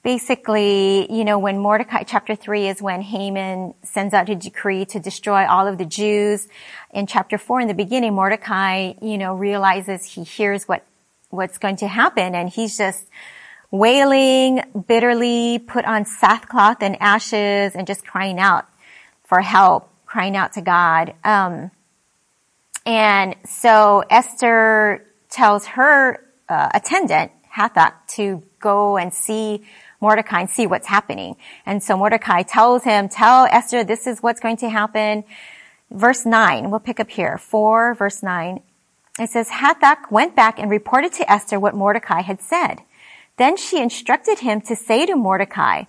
basically, 0.01 1.11
you 1.11 1.25
know, 1.25 1.37
when 1.37 1.59
Mordecai, 1.59 2.03
chapter 2.03 2.35
three 2.35 2.69
is 2.69 2.81
when 2.81 3.01
Haman 3.01 3.73
sends 3.83 4.13
out 4.13 4.29
a 4.29 4.35
decree 4.35 4.85
to 4.85 4.99
destroy 4.99 5.45
all 5.45 5.67
of 5.67 5.77
the 5.77 5.85
Jews. 5.85 6.47
In 6.93 7.05
chapter 7.05 7.37
four, 7.37 7.59
in 7.59 7.67
the 7.67 7.73
beginning, 7.73 8.13
Mordecai, 8.13 8.93
you 9.01 9.17
know, 9.17 9.35
realizes 9.35 10.05
he 10.05 10.23
hears 10.23 10.69
what, 10.69 10.85
what's 11.31 11.57
going 11.57 11.75
to 11.77 11.87
happen 11.89 12.33
and 12.33 12.47
he's 12.47 12.77
just 12.77 13.07
wailing 13.77 14.61
bitterly, 14.87 15.59
put 15.59 15.85
on 15.85 16.05
sackcloth 16.05 16.77
and 16.81 16.97
ashes 17.01 17.75
and 17.75 17.85
just 17.85 18.05
crying 18.05 18.39
out 18.39 18.65
for 19.23 19.41
help, 19.41 19.89
crying 20.05 20.35
out 20.35 20.53
to 20.53 20.61
God. 20.61 21.13
Um, 21.23 21.71
and 22.85 23.35
so 23.45 24.03
Esther 24.09 25.05
tells 25.29 25.65
her 25.65 26.23
uh, 26.47 26.69
attendant, 26.73 27.31
Hathach, 27.53 27.93
to 28.09 28.43
go 28.59 28.97
and 28.97 29.13
see 29.13 29.63
Mordecai 30.01 30.41
and 30.41 30.49
see 30.49 30.67
what's 30.67 30.87
happening. 30.87 31.35
And 31.65 31.81
so 31.81 31.97
Mordecai 31.97 32.43
tells 32.43 32.83
him, 32.83 33.09
tell 33.09 33.45
Esther 33.45 33.83
this 33.83 34.05
is 34.07 34.21
what's 34.21 34.39
going 34.39 34.57
to 34.57 34.69
happen. 34.69 35.23
Verse 35.89 36.25
9, 36.25 36.69
we'll 36.69 36.79
pick 36.79 36.99
up 36.99 37.09
here. 37.09 37.37
4 37.37 37.95
verse 37.95 38.21
9. 38.21 38.61
it 39.19 39.29
says, 39.29 39.49
Hathach 39.49 40.11
went 40.11 40.35
back 40.35 40.59
and 40.59 40.69
reported 40.69 41.13
to 41.13 41.31
Esther 41.31 41.59
what 41.59 41.73
Mordecai 41.73 42.21
had 42.21 42.41
said. 42.41 42.81
Then 43.37 43.57
she 43.57 43.81
instructed 43.81 44.39
him 44.39 44.61
to 44.61 44.75
say 44.75 45.05
to 45.05 45.15
Mordecai, 45.15 45.83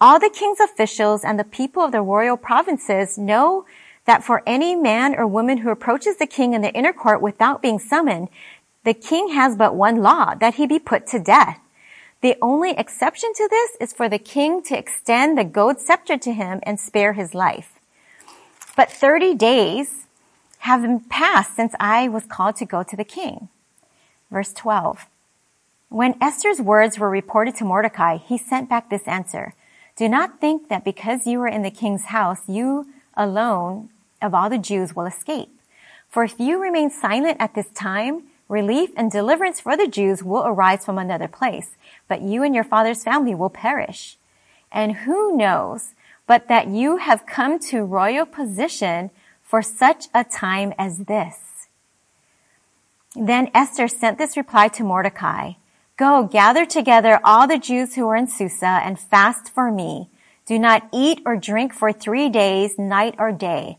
all 0.00 0.18
the 0.18 0.30
king's 0.30 0.60
officials 0.60 1.24
and 1.24 1.38
the 1.38 1.44
people 1.44 1.82
of 1.82 1.92
the 1.92 2.02
royal 2.02 2.36
provinces 2.36 3.16
know 3.16 3.64
that 4.04 4.24
for 4.24 4.42
any 4.46 4.74
man 4.74 5.14
or 5.14 5.26
woman 5.26 5.58
who 5.58 5.70
approaches 5.70 6.16
the 6.16 6.26
king 6.26 6.54
in 6.54 6.60
the 6.60 6.72
inner 6.72 6.92
court 6.92 7.22
without 7.22 7.62
being 7.62 7.78
summoned, 7.78 8.28
the 8.84 8.94
king 8.94 9.28
has 9.28 9.56
but 9.56 9.76
one 9.76 10.02
law, 10.02 10.34
that 10.34 10.54
he 10.54 10.66
be 10.66 10.80
put 10.80 11.06
to 11.06 11.20
death. 11.20 11.60
The 12.20 12.36
only 12.42 12.72
exception 12.72 13.32
to 13.34 13.48
this 13.48 13.70
is 13.80 13.92
for 13.92 14.08
the 14.08 14.18
king 14.18 14.62
to 14.64 14.76
extend 14.76 15.38
the 15.38 15.44
gold 15.44 15.80
scepter 15.80 16.18
to 16.18 16.32
him 16.32 16.60
and 16.64 16.80
spare 16.80 17.12
his 17.12 17.34
life. 17.34 17.78
But 18.76 18.90
30 18.90 19.34
days 19.34 20.06
have 20.58 20.84
passed 21.08 21.54
since 21.54 21.74
I 21.78 22.08
was 22.08 22.24
called 22.24 22.56
to 22.56 22.66
go 22.66 22.82
to 22.82 22.96
the 22.96 23.04
king. 23.04 23.48
Verse 24.30 24.52
12. 24.52 25.06
When 25.92 26.16
Esther's 26.22 26.58
words 26.58 26.98
were 26.98 27.10
reported 27.10 27.54
to 27.56 27.66
Mordecai, 27.66 28.16
he 28.16 28.38
sent 28.38 28.70
back 28.70 28.88
this 28.88 29.06
answer. 29.06 29.52
Do 29.94 30.08
not 30.08 30.40
think 30.40 30.70
that 30.70 30.86
because 30.86 31.26
you 31.26 31.38
are 31.42 31.46
in 31.46 31.60
the 31.60 31.70
king's 31.70 32.06
house, 32.06 32.40
you 32.48 32.86
alone 33.14 33.90
of 34.22 34.32
all 34.32 34.48
the 34.48 34.56
Jews 34.56 34.96
will 34.96 35.04
escape. 35.04 35.50
For 36.08 36.24
if 36.24 36.40
you 36.40 36.58
remain 36.58 36.88
silent 36.88 37.36
at 37.40 37.54
this 37.54 37.68
time, 37.74 38.22
relief 38.48 38.88
and 38.96 39.10
deliverance 39.10 39.60
for 39.60 39.76
the 39.76 39.86
Jews 39.86 40.22
will 40.22 40.44
arise 40.46 40.82
from 40.82 40.96
another 40.96 41.28
place, 41.28 41.76
but 42.08 42.22
you 42.22 42.42
and 42.42 42.54
your 42.54 42.64
father's 42.64 43.04
family 43.04 43.34
will 43.34 43.50
perish. 43.50 44.16
And 44.72 45.04
who 45.04 45.36
knows 45.36 45.92
but 46.26 46.48
that 46.48 46.68
you 46.68 46.96
have 46.96 47.26
come 47.26 47.58
to 47.68 47.84
royal 47.84 48.24
position 48.24 49.10
for 49.42 49.60
such 49.60 50.06
a 50.14 50.24
time 50.24 50.72
as 50.78 51.00
this? 51.00 51.68
Then 53.14 53.50
Esther 53.52 53.88
sent 53.88 54.16
this 54.16 54.38
reply 54.38 54.68
to 54.68 54.84
Mordecai. 54.84 55.52
Go, 56.02 56.24
gather 56.24 56.66
together 56.66 57.20
all 57.22 57.46
the 57.46 57.60
Jews 57.60 57.94
who 57.94 58.08
are 58.08 58.16
in 58.16 58.26
Susa 58.26 58.80
and 58.82 58.98
fast 58.98 59.54
for 59.54 59.70
me. 59.70 60.10
Do 60.46 60.58
not 60.58 60.88
eat 60.92 61.22
or 61.24 61.36
drink 61.36 61.72
for 61.72 61.92
three 61.92 62.28
days, 62.28 62.76
night 62.76 63.14
or 63.20 63.30
day. 63.30 63.78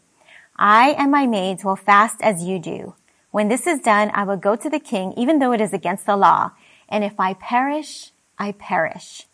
I 0.56 0.92
and 0.92 1.12
my 1.12 1.28
maids 1.28 1.66
will 1.66 1.76
fast 1.76 2.22
as 2.22 2.42
you 2.42 2.60
do. 2.60 2.96
When 3.32 3.50
this 3.50 3.68
is 3.68 3.82
done, 3.82 4.10
I 4.14 4.24
will 4.24 4.38
go 4.38 4.56
to 4.56 4.70
the 4.70 4.80
king, 4.80 5.12
even 5.18 5.40
though 5.40 5.52
it 5.52 5.60
is 5.60 5.74
against 5.74 6.06
the 6.06 6.16
law. 6.16 6.52
And 6.88 7.04
if 7.04 7.20
I 7.20 7.34
perish, 7.34 8.14
I 8.40 8.54
perish. 8.54 9.28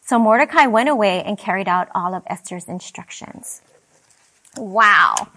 So 0.00 0.18
Mordecai 0.18 0.66
went 0.66 0.88
away 0.88 1.22
and 1.22 1.38
carried 1.38 1.68
out 1.68 1.90
all 1.94 2.12
of 2.12 2.24
Esther's 2.26 2.66
instructions. 2.66 3.62
Wow. 4.56 5.28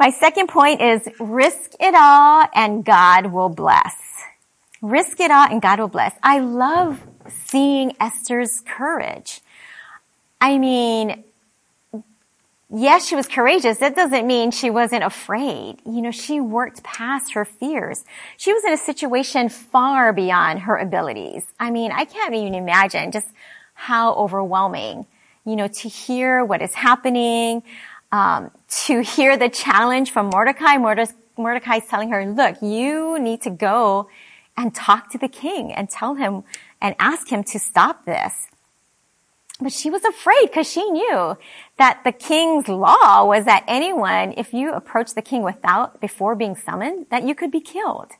My 0.00 0.10
second 0.10 0.48
point 0.48 0.82
is 0.82 1.08
risk 1.20 1.74
it 1.78 1.94
all 1.96 2.44
and 2.56 2.84
God 2.84 3.26
will 3.26 3.50
bless. 3.50 3.94
Risk 4.80 5.20
it 5.20 5.30
all 5.30 5.46
and 5.46 5.60
God 5.60 5.80
will 5.80 5.88
bless. 5.88 6.14
I 6.22 6.38
love 6.38 7.00
seeing 7.46 7.96
Esther's 8.00 8.60
courage. 8.60 9.40
I 10.40 10.58
mean, 10.58 11.24
yes, 12.70 13.06
she 13.06 13.16
was 13.16 13.26
courageous. 13.26 13.78
That 13.78 13.96
doesn't 13.96 14.26
mean 14.26 14.50
she 14.50 14.70
wasn't 14.70 15.02
afraid. 15.02 15.78
You 15.84 16.00
know, 16.00 16.10
she 16.10 16.40
worked 16.40 16.82
past 16.82 17.32
her 17.32 17.44
fears. 17.44 18.04
She 18.36 18.52
was 18.52 18.64
in 18.64 18.72
a 18.72 18.76
situation 18.76 19.48
far 19.48 20.12
beyond 20.12 20.60
her 20.60 20.76
abilities. 20.76 21.44
I 21.58 21.70
mean, 21.70 21.90
I 21.90 22.04
can't 22.04 22.34
even 22.34 22.54
imagine 22.54 23.10
just 23.10 23.26
how 23.74 24.14
overwhelming, 24.14 25.06
you 25.44 25.56
know, 25.56 25.68
to 25.68 25.88
hear 25.88 26.44
what 26.44 26.62
is 26.62 26.74
happening, 26.74 27.62
um, 28.12 28.50
to 28.86 29.00
hear 29.00 29.36
the 29.36 29.48
challenge 29.48 30.12
from 30.12 30.30
Mordecai. 30.30 30.76
Mordecai 30.76 31.76
is 31.76 31.86
telling 31.88 32.10
her, 32.10 32.26
look, 32.26 32.62
you 32.62 33.18
need 33.18 33.42
to 33.42 33.50
go 33.50 34.08
and 34.58 34.74
talk 34.74 35.08
to 35.12 35.18
the 35.18 35.28
king 35.28 35.72
and 35.72 35.88
tell 35.88 36.16
him 36.16 36.42
and 36.82 36.96
ask 36.98 37.30
him 37.30 37.44
to 37.44 37.60
stop 37.60 38.04
this. 38.04 38.48
But 39.60 39.72
she 39.72 39.88
was 39.88 40.04
afraid 40.04 40.46
because 40.46 40.70
she 40.70 40.84
knew 40.90 41.38
that 41.78 42.02
the 42.04 42.12
king's 42.12 42.68
law 42.68 43.24
was 43.24 43.44
that 43.44 43.64
anyone, 43.68 44.34
if 44.36 44.52
you 44.52 44.72
approach 44.72 45.14
the 45.14 45.22
king 45.22 45.42
without, 45.42 46.00
before 46.00 46.34
being 46.34 46.56
summoned, 46.56 47.06
that 47.10 47.22
you 47.22 47.36
could 47.36 47.52
be 47.52 47.60
killed. 47.60 48.10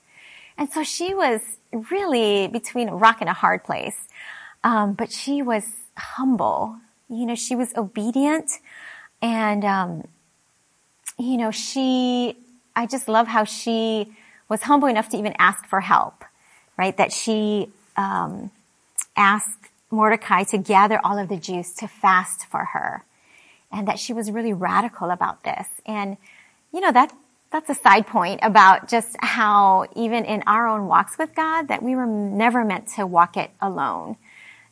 And 0.57 0.71
so 0.71 0.85
she 0.85 1.13
was 1.13 1.41
really 1.73 2.47
between 2.47 2.89
a 2.89 2.97
rock 2.97 3.19
and 3.21 3.29
a 3.29 3.35
hard 3.35 3.65
place. 3.65 3.97
Um, 4.63 4.93
but 4.95 5.11
she 5.11 5.43
was 5.43 5.65
humble. 5.97 6.77
You 7.09 7.27
know, 7.27 7.35
she 7.35 7.57
was 7.57 7.75
obedient 7.77 8.51
and, 9.21 9.65
um, 9.65 10.09
you 11.19 11.37
know, 11.37 11.51
she, 11.51 12.37
I 12.77 12.87
just 12.87 13.09
love 13.09 13.27
how 13.27 13.43
she 13.43 14.13
was 14.49 14.63
humble 14.63 14.87
enough 14.87 15.09
to 15.11 15.17
even 15.17 15.35
ask 15.39 15.67
for 15.67 15.81
help 15.81 16.25
right? 16.79 16.97
That 16.97 17.13
she 17.13 17.71
um, 17.97 18.51
asked 19.17 19.69
Mordecai 19.91 20.45
to 20.45 20.59
gather 20.59 21.01
all 21.05 21.19
of 21.19 21.29
the 21.29 21.37
Jews 21.37 21.75
to 21.75 21.89
fast 21.89 22.47
for 22.47 22.67
her, 22.67 23.05
and 23.71 23.87
that 23.89 23.99
she 23.99 24.13
was 24.15 24.31
really 24.31 24.53
radical 24.53 25.11
about 25.11 25.43
this. 25.45 25.67
And 25.85 26.17
you 26.73 26.81
know 26.81 26.93
that 26.93 27.13
that's 27.51 27.71
a 27.71 27.75
side 27.75 28.07
point 28.07 28.41
about 28.43 28.89
just 28.89 29.17
how 29.21 29.87
even 29.97 30.25
in 30.25 30.43
our 30.47 30.67
own 30.67 30.87
walks 30.87 31.17
with 31.19 31.35
God, 31.35 31.69
that 31.69 31.83
we 31.83 31.97
were 31.97 32.07
never 32.07 32.65
meant 32.65 32.89
to 32.97 33.07
walk 33.07 33.37
it 33.37 33.51
alone. 33.61 34.17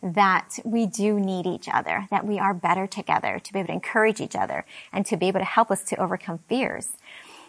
That 0.03 0.59
we 0.62 0.87
do 0.87 1.19
need 1.19 1.47
each 1.47 1.69
other, 1.73 2.07
that 2.11 2.27
we 2.27 2.38
are 2.38 2.53
better 2.53 2.87
together 2.87 3.40
to 3.42 3.53
be 3.53 3.61
able 3.61 3.69
to 3.69 3.73
encourage 3.73 4.21
each 4.21 4.37
other 4.37 4.64
and 4.92 5.07
to 5.07 5.16
be 5.16 5.27
able 5.27 5.40
to 5.40 5.47
help 5.47 5.71
us 5.71 5.83
to 5.85 5.97
overcome 5.97 6.38
fears. 6.49 6.90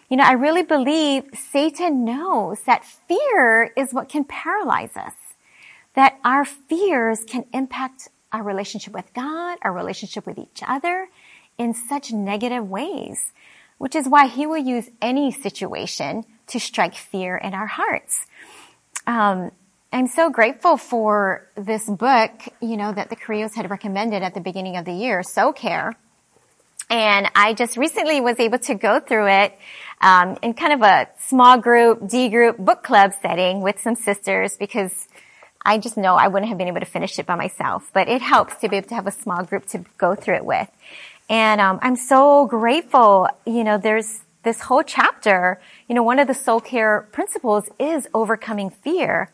You 0.08 0.16
know, 0.16 0.24
I 0.24 0.32
really 0.32 0.62
believe 0.62 1.24
Satan 1.34 2.04
knows 2.04 2.60
that 2.66 2.84
fear 2.84 3.64
is 3.76 3.92
what 3.92 4.08
can 4.08 4.24
paralyze 4.24 4.96
us. 4.96 5.12
That 5.94 6.18
our 6.24 6.44
fears 6.44 7.24
can 7.24 7.44
impact 7.52 8.08
our 8.32 8.42
relationship 8.42 8.94
with 8.94 9.12
God, 9.12 9.58
our 9.62 9.72
relationship 9.72 10.26
with 10.26 10.38
each 10.38 10.62
other 10.66 11.08
in 11.58 11.74
such 11.74 12.12
negative 12.12 12.66
ways, 12.66 13.32
which 13.78 13.94
is 13.94 14.08
why 14.08 14.28
he 14.28 14.46
will 14.46 14.56
use 14.56 14.88
any 15.02 15.30
situation 15.30 16.24
to 16.46 16.58
strike 16.58 16.94
fear 16.94 17.36
in 17.36 17.52
our 17.52 17.66
hearts. 17.66 18.26
Um, 19.06 19.50
I'm 19.92 20.06
so 20.06 20.30
grateful 20.30 20.76
for 20.76 21.48
this 21.54 21.88
book, 21.88 22.30
you 22.60 22.76
know, 22.76 22.92
that 22.92 23.10
the 23.10 23.16
Carrillos 23.16 23.54
had 23.54 23.70
recommended 23.70 24.22
at 24.22 24.34
the 24.34 24.40
beginning 24.40 24.76
of 24.76 24.84
the 24.84 24.92
year, 24.92 25.22
Soul 25.22 25.52
Care. 25.52 25.94
And 26.90 27.30
I 27.34 27.52
just 27.54 27.76
recently 27.76 28.20
was 28.20 28.38
able 28.38 28.58
to 28.60 28.74
go 28.74 29.00
through 29.00 29.28
it 29.28 29.58
um, 30.00 30.38
in 30.42 30.54
kind 30.54 30.72
of 30.72 30.82
a 30.82 31.08
small 31.26 31.58
group, 31.58 32.08
D 32.08 32.28
group 32.28 32.58
book 32.58 32.82
club 32.82 33.12
setting 33.20 33.60
with 33.60 33.80
some 33.80 33.94
sisters 33.94 34.56
because 34.56 35.08
I 35.64 35.78
just 35.78 35.96
know 35.96 36.14
I 36.14 36.28
wouldn't 36.28 36.48
have 36.48 36.58
been 36.58 36.68
able 36.68 36.80
to 36.80 36.86
finish 36.86 37.18
it 37.18 37.26
by 37.26 37.34
myself. 37.34 37.90
But 37.92 38.08
it 38.08 38.22
helps 38.22 38.56
to 38.60 38.68
be 38.68 38.76
able 38.76 38.88
to 38.88 38.94
have 38.94 39.06
a 39.06 39.12
small 39.12 39.44
group 39.44 39.66
to 39.66 39.84
go 39.98 40.14
through 40.14 40.36
it 40.36 40.44
with. 40.44 40.70
And 41.28 41.60
um, 41.60 41.78
I'm 41.82 41.96
so 41.96 42.46
grateful. 42.46 43.28
You 43.46 43.64
know, 43.64 43.76
there's 43.76 44.20
this 44.44 44.60
whole 44.60 44.82
chapter. 44.82 45.60
You 45.88 45.94
know, 45.94 46.02
one 46.02 46.18
of 46.18 46.26
the 46.26 46.34
soul 46.34 46.60
care 46.60 47.06
principles 47.12 47.68
is 47.78 48.08
overcoming 48.14 48.70
fear, 48.70 49.30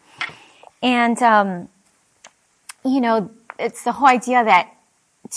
and 0.83 1.21
um, 1.23 1.69
you 2.85 3.01
know, 3.01 3.31
it's 3.59 3.85
the 3.85 3.93
whole 3.93 4.09
idea 4.09 4.43
that 4.45 4.71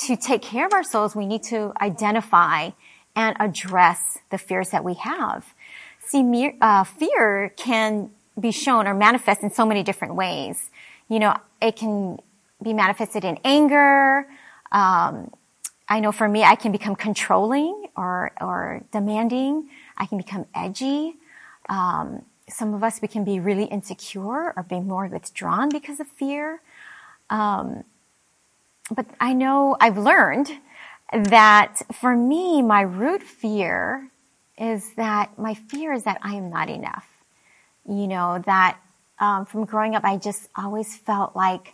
to 0.05 0.17
take 0.17 0.41
care 0.41 0.65
of 0.65 0.73
our 0.73 0.83
souls, 0.83 1.15
we 1.15 1.25
need 1.25 1.43
to 1.43 1.73
identify 1.79 2.71
and 3.17 3.35
address 3.39 4.19
the 4.29 4.37
fears 4.37 4.69
that 4.69 4.83
we 4.83 4.93
have. 4.93 5.53
See, 5.99 6.53
uh, 6.61 6.83
fear 6.85 7.51
can 7.57 8.11
be 8.39 8.51
shown 8.51 8.87
or 8.87 8.93
manifest 8.93 9.41
in 9.41 9.49
so 9.49 9.65
many 9.65 9.83
different 9.83 10.15
ways. 10.15 10.69
You 11.09 11.19
know, 11.19 11.35
it 11.59 11.75
can 11.75 12.19
be 12.63 12.73
manifested 12.73 13.25
in 13.25 13.39
anger. 13.43 14.27
Um, 14.71 15.31
I 15.89 15.99
know 15.99 16.11
for 16.11 16.29
me, 16.29 16.43
I 16.43 16.55
can 16.55 16.71
become 16.71 16.95
controlling 16.95 17.87
or 17.97 18.31
or 18.39 18.83
demanding. 18.91 19.69
I 19.97 20.05
can 20.05 20.17
become 20.17 20.45
edgy. 20.53 21.15
Um, 21.69 22.23
some 22.47 22.73
of 22.73 22.83
us 22.83 23.01
we 23.01 23.07
can 23.07 23.23
be 23.23 23.39
really 23.39 23.65
insecure 23.65 24.53
or 24.55 24.63
be 24.69 24.79
more 24.79 25.07
withdrawn 25.07 25.69
because 25.69 25.99
of 25.99 26.07
fear. 26.07 26.61
Um, 27.29 27.83
but 28.91 29.05
I 29.19 29.33
know 29.33 29.75
I've 29.81 29.97
learned 29.97 30.51
that 31.11 31.81
for 31.93 32.15
me, 32.15 32.61
my 32.61 32.81
root 32.81 33.23
fear 33.23 34.09
is 34.57 34.93
that 34.95 35.37
my 35.37 35.53
fear 35.53 35.93
is 35.93 36.03
that 36.03 36.19
I 36.21 36.35
am 36.35 36.49
not 36.49 36.69
enough. 36.69 37.07
You 37.87 38.07
know, 38.07 38.43
that 38.45 38.77
um, 39.19 39.45
from 39.45 39.65
growing 39.65 39.95
up, 39.95 40.03
I 40.03 40.17
just 40.17 40.49
always 40.55 40.95
felt 40.95 41.35
like 41.35 41.73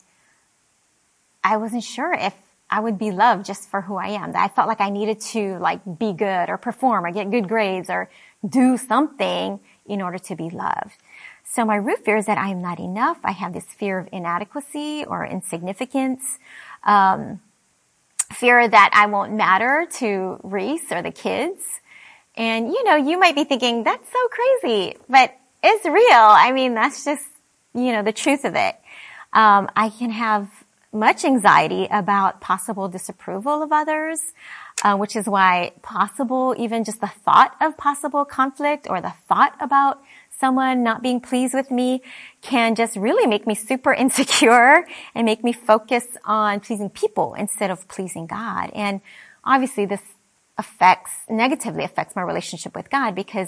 I 1.44 1.58
wasn't 1.58 1.84
sure 1.84 2.14
if 2.14 2.34
I 2.70 2.80
would 2.80 2.98
be 2.98 3.12
loved 3.12 3.46
just 3.46 3.70
for 3.70 3.82
who 3.82 3.96
I 3.96 4.10
am. 4.10 4.36
I 4.36 4.48
felt 4.48 4.68
like 4.68 4.82
I 4.82 4.90
needed 4.90 5.22
to 5.22 5.58
like 5.60 5.82
be 6.00 6.14
good 6.14 6.50
or 6.50 6.58
perform 6.58 7.06
or 7.06 7.12
get 7.12 7.30
good 7.30 7.48
grades 7.48 7.90
or 7.90 8.10
do 8.48 8.78
something 8.78 9.60
in 9.86 10.02
order 10.02 10.18
to 10.18 10.36
be 10.36 10.50
loved. 10.50 10.98
So 11.44 11.66
my 11.66 11.76
root 11.76 12.04
fear 12.06 12.18
is 12.18 12.26
that 12.26 12.38
I 12.38 12.50
am 12.50 12.62
not 12.62 12.80
enough. 12.80 13.20
I 13.24 13.32
have 13.32 13.54
this 13.54 13.66
fear 13.66 14.00
of 14.00 14.10
inadequacy 14.12 15.06
or 15.06 15.26
insignificance. 15.26 16.40
Um, 16.84 17.42
fear 18.34 18.68
that 18.68 18.90
I 18.94 19.08
won't 19.08 19.34
matter 19.34 19.88
to 20.00 20.40
Reese 20.44 20.92
or 20.92 21.02
the 21.02 21.12
kids. 21.12 21.62
And 22.36 22.68
you 22.70 22.84
know, 22.84 22.96
you 22.96 23.20
might 23.20 23.36
be 23.36 23.44
thinking, 23.44 23.84
that's 23.84 24.12
so 24.12 24.28
crazy. 24.28 24.98
But 25.08 25.36
it's 25.64 25.86
real. 25.86 25.96
I 26.12 26.52
mean, 26.52 26.74
that's 26.74 27.06
just, 27.06 27.24
you 27.74 27.92
know, 27.92 28.04
the 28.04 28.12
truth 28.12 28.44
of 28.44 28.56
it. 28.56 28.76
Um, 29.32 29.70
I 29.76 29.90
can 29.90 30.12
have 30.12 30.50
much 30.92 31.26
anxiety 31.26 31.88
about 31.90 32.40
possible 32.40 32.88
disapproval 32.88 33.64
of 33.64 33.72
others, 33.72 34.20
uh, 34.84 34.96
which 34.96 35.16
is 35.16 35.28
why 35.28 35.72
possible, 35.82 36.54
even 36.58 36.84
just 36.84 37.02
the 37.02 37.08
thought 37.08 37.56
of 37.60 37.76
possible 37.78 38.26
conflict 38.26 38.88
or 38.90 39.02
the 39.02 39.14
thought 39.28 39.56
about 39.60 40.02
someone 40.44 40.84
not 40.84 41.02
being 41.02 41.22
pleased 41.22 41.54
with 41.54 41.72
me 41.72 42.02
can 42.42 42.76
just 42.76 42.98
really 42.98 43.26
make 43.26 43.48
me 43.48 43.56
super 43.56 43.94
insecure 44.04 44.86
and 45.16 45.24
make 45.24 45.42
me 45.42 45.54
focus 45.54 46.06
on 46.26 46.60
pleasing 46.60 46.90
people 46.90 47.34
instead 47.36 47.72
of 47.72 47.88
pleasing 47.88 48.28
God. 48.28 48.70
And 48.76 49.00
obviously 49.46 49.86
this 49.86 50.02
affects, 50.58 51.12
negatively 51.30 51.86
affects 51.86 52.14
my 52.14 52.24
relationship 52.24 52.76
with 52.76 52.90
God 52.90 53.16
because 53.16 53.48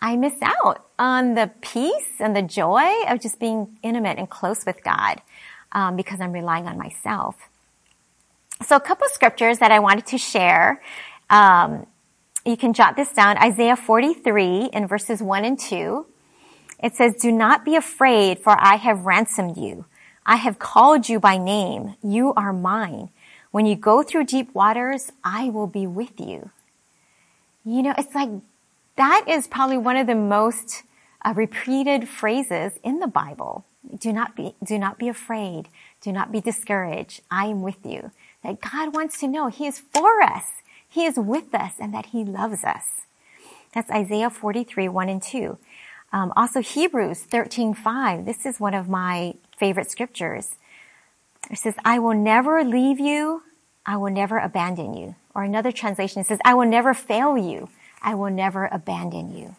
I 0.00 0.16
miss 0.16 0.34
out 0.42 0.84
on 0.98 1.34
the 1.34 1.48
peace 1.60 2.14
and 2.18 2.34
the 2.34 2.42
joy 2.42 2.90
of 3.08 3.20
just 3.20 3.38
being 3.38 3.78
intimate 3.84 4.18
and 4.18 4.28
close 4.28 4.66
with 4.66 4.82
God 4.82 5.22
um, 5.70 5.94
because 5.94 6.20
I'm 6.20 6.32
relying 6.32 6.66
on 6.66 6.76
myself. 6.76 7.36
So 8.66 8.74
a 8.74 8.80
couple 8.80 9.06
scriptures 9.10 9.58
that 9.58 9.70
I 9.70 9.78
wanted 9.78 10.06
to 10.06 10.18
share. 10.18 10.82
Um, 11.30 11.86
you 12.44 12.56
can 12.56 12.72
jot 12.72 12.96
this 12.96 13.12
down. 13.12 13.38
Isaiah 13.38 13.76
43 13.76 14.70
in 14.72 14.88
verses 14.88 15.22
1 15.22 15.44
and 15.44 15.56
2. 15.56 16.06
It 16.82 16.96
says, 16.96 17.14
Do 17.14 17.30
not 17.30 17.64
be 17.64 17.76
afraid, 17.76 18.40
for 18.40 18.56
I 18.58 18.76
have 18.76 19.06
ransomed 19.06 19.56
you. 19.56 19.84
I 20.26 20.36
have 20.36 20.58
called 20.58 21.08
you 21.08 21.20
by 21.20 21.38
name. 21.38 21.94
You 22.02 22.32
are 22.34 22.52
mine. 22.52 23.10
When 23.50 23.66
you 23.66 23.76
go 23.76 24.02
through 24.02 24.24
deep 24.24 24.54
waters, 24.54 25.12
I 25.22 25.50
will 25.50 25.66
be 25.66 25.86
with 25.86 26.18
you. 26.18 26.50
You 27.64 27.82
know, 27.82 27.94
it's 27.96 28.14
like 28.14 28.30
that 28.96 29.24
is 29.28 29.46
probably 29.46 29.78
one 29.78 29.96
of 29.96 30.06
the 30.06 30.14
most 30.14 30.82
uh, 31.24 31.32
repeated 31.36 32.08
phrases 32.08 32.72
in 32.82 32.98
the 32.98 33.06
Bible. 33.06 33.64
Do 33.98 34.12
not 34.12 34.34
be, 34.36 34.54
do 34.64 34.78
not 34.78 34.98
be 34.98 35.08
afraid. 35.08 35.68
Do 36.00 36.12
not 36.12 36.32
be 36.32 36.40
discouraged. 36.40 37.20
I 37.30 37.46
am 37.46 37.62
with 37.62 37.84
you. 37.84 38.10
That 38.42 38.60
God 38.60 38.94
wants 38.94 39.18
to 39.20 39.28
know 39.28 39.48
He 39.48 39.66
is 39.66 39.78
for 39.78 40.22
us. 40.22 40.46
He 40.88 41.04
is 41.04 41.16
with 41.16 41.54
us 41.54 41.74
and 41.78 41.94
that 41.94 42.06
He 42.06 42.24
loves 42.24 42.64
us. 42.64 42.84
That's 43.72 43.90
Isaiah 43.90 44.30
43, 44.30 44.88
1 44.88 45.08
and 45.08 45.22
2. 45.22 45.58
Um, 46.12 46.32
also 46.36 46.60
Hebrews 46.60 47.22
13:5. 47.22 48.26
This 48.26 48.44
is 48.44 48.60
one 48.60 48.74
of 48.74 48.88
my 48.88 49.34
favorite 49.56 49.90
scriptures. 49.90 50.56
It 51.50 51.58
says, 51.58 51.74
I 51.84 51.98
will 51.98 52.14
never 52.14 52.64
leave 52.64 53.00
you. 53.00 53.42
I 53.84 53.96
will 53.96 54.12
never 54.12 54.38
abandon 54.38 54.94
you. 54.94 55.16
Or 55.34 55.42
another 55.42 55.72
translation 55.72 56.24
says, 56.24 56.38
I 56.44 56.54
will 56.54 56.68
never 56.68 56.94
fail 56.94 57.36
you. 57.36 57.68
I 58.02 58.14
will 58.14 58.30
never 58.30 58.66
abandon 58.66 59.36
you. 59.36 59.56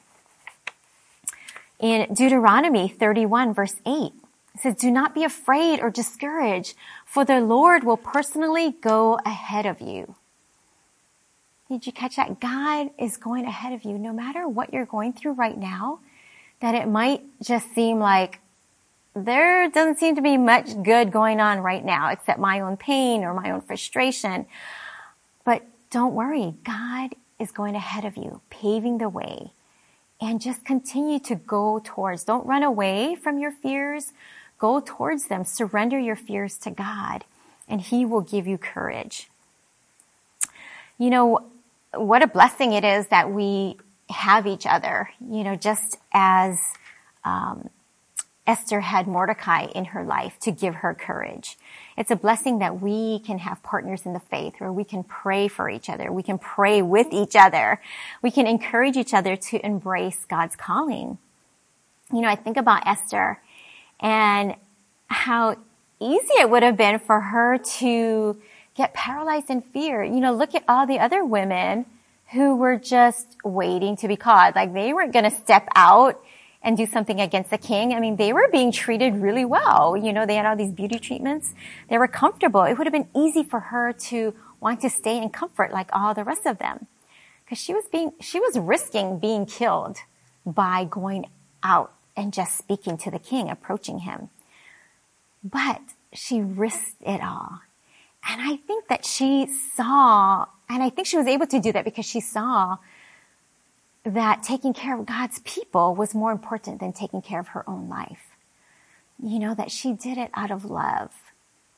In 1.80 2.14
Deuteronomy 2.14 2.88
31 2.88 3.54
verse 3.54 3.76
8, 3.86 4.14
it 4.56 4.62
says, 4.62 4.76
do 4.76 4.92
not 4.92 5.16
be 5.16 5.24
afraid 5.24 5.80
or 5.82 5.90
discouraged, 5.90 6.76
for 7.06 7.26
the 7.26 7.42
Lord 7.42 7.84
will 7.84 7.98
personally 7.98 8.76
go 8.82 9.20
ahead 9.26 9.66
of 9.66 9.82
you. 9.82 10.16
Did 11.70 11.88
you 11.88 11.92
catch 11.92 12.18
that? 12.18 12.40
God 12.40 12.92
is 13.00 13.18
going 13.18 13.46
ahead 13.46 13.74
of 13.74 13.84
you 13.84 13.98
no 13.98 14.14
matter 14.14 14.48
what 14.48 14.72
you're 14.72 14.86
going 14.86 15.14
through 15.14 15.34
right 15.34 15.58
now, 15.58 16.00
that 16.64 16.76
it 16.76 16.88
might 16.88 17.22
just 17.42 17.76
seem 17.76 18.00
like 18.00 18.40
there 19.14 19.70
doesn't 19.70 20.00
seem 20.00 20.16
to 20.16 20.22
be 20.22 20.38
much 20.38 20.82
good 20.82 21.12
going 21.12 21.42
on 21.42 21.60
right 21.60 21.84
now 21.84 22.10
except 22.10 22.40
my 22.40 22.62
own 22.62 22.78
pain 22.78 23.26
or 23.26 23.34
my 23.34 23.52
own 23.52 23.60
frustration. 23.60 24.46
But 25.44 25.64
don't 25.92 26.14
worry. 26.14 26.54
God 26.64 27.16
is 27.38 27.52
going 27.52 27.76
ahead 27.76 28.06
of 28.06 28.16
you, 28.16 28.40
paving 28.50 29.00
the 29.00 29.10
way. 29.10 29.52
And 30.22 30.40
just 30.40 30.64
continue 30.64 31.20
to 31.20 31.36
go 31.36 31.82
towards. 31.84 32.24
Don't 32.24 32.46
run 32.46 32.64
away 32.64 33.16
from 33.16 33.40
your 33.40 33.52
fears. 33.52 34.14
Go 34.58 34.80
towards 34.80 35.28
them. 35.28 35.44
Surrender 35.44 36.00
your 36.00 36.16
fears 36.16 36.58
to 36.60 36.72
God 36.72 37.26
and 37.68 37.82
He 37.82 38.06
will 38.06 38.22
give 38.22 38.48
you 38.48 38.58
courage. 38.58 39.30
You 40.98 41.10
know, 41.10 41.46
what 41.94 42.24
a 42.24 42.28
blessing 42.28 42.72
it 42.72 42.86
is 42.86 43.08
that 43.08 43.34
we 43.34 43.76
have 44.10 44.46
each 44.46 44.66
other, 44.66 45.10
you 45.20 45.44
know, 45.44 45.56
just 45.56 45.98
as 46.14 46.60
um, 47.24 47.70
Esther 48.46 48.82
had 48.82 49.08
Mordecai 49.08 49.68
in 49.68 49.86
her 49.86 50.04
life 50.04 50.38
to 50.42 50.52
give 50.52 50.76
her 50.76 50.94
courage. 50.94 51.58
It's 51.98 52.12
a 52.12 52.16
blessing 52.16 52.60
that 52.60 52.82
we 52.82 53.20
can 53.20 53.38
have 53.40 53.64
partners 53.64 54.06
in 54.06 54.14
the 54.14 54.20
faith 54.20 54.56
where 54.58 54.72
we 54.72 54.84
can 54.84 55.04
pray 55.04 55.48
for 55.48 55.70
each 55.70 55.90
other. 55.90 56.12
We 56.12 56.24
can 56.24 56.38
pray 56.38 56.82
with 56.82 57.08
each 57.12 57.36
other. 57.36 57.80
We 58.22 58.32
can 58.32 58.46
encourage 58.46 58.98
each 58.98 59.14
other 59.14 59.38
to 59.38 59.66
embrace 59.66 60.26
God's 60.26 60.56
calling. 60.56 61.20
You 62.12 62.22
know, 62.22 62.28
I 62.28 62.36
think 62.36 62.58
about 62.58 62.86
Esther 62.86 63.40
and 64.00 64.56
how 65.08 65.56
easy 66.02 66.34
it 66.40 66.50
would 66.50 66.64
have 66.64 66.76
been 66.76 67.00
for 67.00 67.22
her 67.22 67.58
to 67.80 68.42
get 68.76 68.94
paralyzed 68.94 69.50
in 69.50 69.62
fear. 69.62 70.04
You 70.04 70.20
know, 70.20 70.34
look 70.34 70.54
at 70.54 70.64
all 70.68 70.86
the 70.86 71.00
other 71.00 71.24
women 71.24 71.86
who 72.32 72.56
were 72.56 72.78
just 72.78 73.38
waiting 73.44 73.96
to 73.98 74.08
be 74.08 74.16
caught. 74.16 74.56
Like 74.56 74.74
they 74.74 74.94
weren't 74.94 75.14
going 75.14 75.26
to 75.26 75.32
step 75.32 75.68
out 75.76 76.24
and 76.64 76.78
do 76.78 76.86
something 76.86 77.20
against 77.20 77.50
the 77.50 77.58
king. 77.58 77.94
I 77.94 78.00
mean, 78.00 78.16
they 78.16 78.32
were 78.32 78.48
being 78.52 78.72
treated 78.72 79.16
really 79.16 79.46
well. 79.46 79.98
You 79.98 80.14
know, 80.14 80.26
they 80.26 80.36
had 80.36 80.46
all 80.46 80.56
these 80.56 80.72
beauty 80.72 80.98
treatments. 80.98 81.54
They 81.90 81.98
were 81.98 82.08
comfortable. 82.08 82.64
It 82.64 82.78
would 82.78 82.88
have 82.88 82.94
been 82.94 83.10
easy 83.16 83.44
for 83.44 83.60
her 83.60 83.94
to 83.94 84.34
want 84.60 84.82
to 84.82 84.90
stay 84.90 85.18
in 85.18 85.30
comfort 85.30 85.72
like 85.72 85.90
all 85.92 86.14
the 86.14 86.24
rest 86.24 86.46
of 86.46 86.60
them. 86.60 86.88
Cause 87.48 87.58
she 87.58 87.74
was 87.74 87.84
being, 87.92 88.14
she 88.22 88.40
was 88.40 88.58
risking 88.58 89.20
being 89.20 89.46
killed 89.46 89.98
by 90.46 90.86
going 90.86 91.28
out 91.62 91.94
and 92.16 92.32
just 92.32 92.58
speaking 92.58 92.98
to 93.00 93.12
the 93.12 93.20
king, 93.20 93.50
approaching 93.50 94.00
him. 94.00 94.30
But 95.44 95.82
she 96.14 96.42
risked 96.42 97.02
it 97.02 97.22
all. 97.22 97.60
And 98.28 98.42
I 98.42 98.56
think 98.56 98.88
that 98.88 99.06
she 99.06 99.48
saw, 99.76 100.46
and 100.74 100.82
I 100.82 100.90
think 100.90 101.08
she 101.08 101.18
was 101.18 101.28
able 101.28 101.46
to 101.48 101.60
do 101.60 101.72
that 101.72 101.86
because 101.86 102.06
she 102.06 102.20
saw 102.20 102.78
that 104.04 104.42
taking 104.42 104.74
care 104.74 104.98
of 104.98 105.06
God's 105.06 105.38
people 105.46 105.94
was 105.94 106.16
more 106.16 106.32
important 106.32 106.80
than 106.80 106.94
taking 106.94 107.22
care 107.22 107.40
of 107.40 107.50
her 107.50 107.64
own 107.70 107.88
life. 107.90 108.36
You 109.22 109.38
know, 109.38 109.54
that 109.54 109.70
she 109.70 109.94
did 109.94 110.18
it 110.18 110.32
out 110.34 110.50
of 110.50 110.66
love 110.66 111.12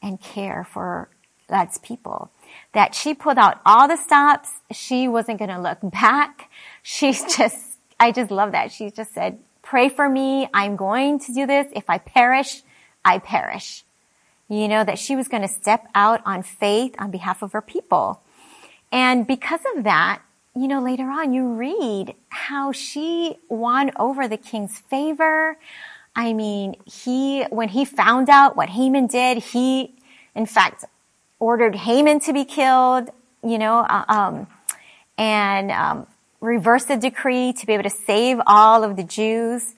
and 0.01 0.19
care 0.21 0.63
for 0.63 1.09
God's 1.49 1.77
people. 1.79 2.31
That 2.71 2.95
she 2.95 3.13
pulled 3.13 3.37
out 3.37 3.59
all 3.65 3.89
the 3.89 3.97
stops. 3.97 4.49
She 4.71 5.09
wasn't 5.09 5.39
going 5.39 5.51
to 5.51 5.59
look 5.59 5.79
back. 5.91 6.49
She's 6.81 7.21
just, 7.37 7.77
I 7.99 8.13
just 8.13 8.31
love 8.31 8.53
that. 8.53 8.71
She 8.71 8.91
just 8.91 9.13
said, 9.13 9.39
pray 9.61 9.89
for 9.89 10.07
me. 10.07 10.47
I'm 10.53 10.77
going 10.77 11.19
to 11.19 11.33
do 11.33 11.45
this. 11.45 11.67
If 11.75 11.89
I 11.89 11.97
perish, 11.97 12.63
I 13.03 13.19
perish. 13.19 13.83
You 14.47 14.69
know, 14.69 14.85
that 14.85 14.99
she 14.99 15.17
was 15.17 15.27
going 15.27 15.41
to 15.41 15.49
step 15.49 15.85
out 15.93 16.21
on 16.25 16.43
faith 16.43 16.95
on 16.97 17.11
behalf 17.11 17.41
of 17.41 17.51
her 17.51 17.61
people. 17.61 18.21
And 18.91 19.27
because 19.27 19.61
of 19.75 19.83
that, 19.83 20.21
you 20.55 20.67
know, 20.67 20.81
later 20.81 21.03
on 21.03 21.33
you 21.33 21.53
read 21.53 22.15
how 22.29 22.71
she 22.71 23.37
won 23.49 23.91
over 23.97 24.27
the 24.27 24.37
king's 24.37 24.79
favor. 24.79 25.57
I 26.15 26.33
mean, 26.33 26.75
he, 26.85 27.43
when 27.49 27.69
he 27.69 27.83
found 27.83 28.29
out 28.29 28.55
what 28.55 28.69
Haman 28.69 29.07
did, 29.07 29.39
he, 29.39 29.95
in 30.33 30.45
fact, 30.45 30.85
ordered 31.39 31.75
Haman 31.75 32.21
to 32.21 32.33
be 32.33 32.45
killed, 32.45 33.09
you 33.43 33.57
know, 33.57 33.79
uh, 33.79 34.05
um, 34.07 34.47
and, 35.17 35.71
um, 35.71 36.07
reversed 36.39 36.87
the 36.87 36.95
decree 36.95 37.51
to 37.53 37.65
be 37.65 37.73
able 37.73 37.83
to 37.83 37.89
save 37.89 38.39
all 38.45 38.83
of 38.83 38.95
the 38.95 39.03
Jews. 39.03 39.73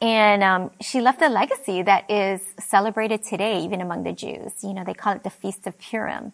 And 0.00 0.44
um, 0.44 0.70
she 0.80 1.00
left 1.00 1.20
a 1.22 1.28
legacy 1.28 1.82
that 1.82 2.08
is 2.08 2.40
celebrated 2.60 3.24
today, 3.24 3.64
even 3.64 3.80
among 3.80 4.04
the 4.04 4.12
Jews. 4.12 4.52
You 4.62 4.74
know, 4.74 4.84
they 4.84 4.94
call 4.94 5.14
it 5.14 5.24
the 5.24 5.30
Feast 5.30 5.66
of 5.66 5.76
Purim, 5.78 6.32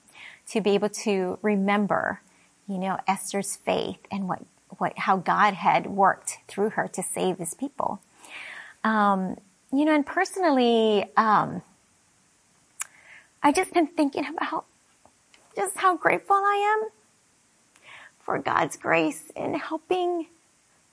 to 0.51 0.61
be 0.61 0.71
able 0.71 0.91
to 0.91 1.39
remember 1.43 2.21
you 2.69 2.79
know, 2.79 2.99
Esther's 3.07 3.57
faith 3.57 3.99
and 4.11 4.29
what, 4.29 4.43
what, 4.79 4.99
how 4.99 5.17
God 5.17 5.55
had 5.55 5.87
worked 5.87 6.39
through 6.49 6.71
her 6.71 6.89
to 6.89 7.03
save 7.03 7.39
his 7.39 7.55
people. 7.55 8.01
Um, 8.83 9.37
you 9.73 9.85
know, 9.85 9.95
and 9.95 10.07
personally, 10.07 11.05
um, 11.17 11.63
I 13.43 13.53
just 13.53 13.73
been 13.75 13.87
thinking 13.87 14.25
about 14.27 14.65
just 15.57 15.77
how 15.77 15.97
grateful 15.97 16.37
I 16.37 16.79
am 16.83 16.91
for 18.21 18.39
God's 18.39 18.77
grace 18.77 19.31
in 19.37 19.55
helping 19.55 20.27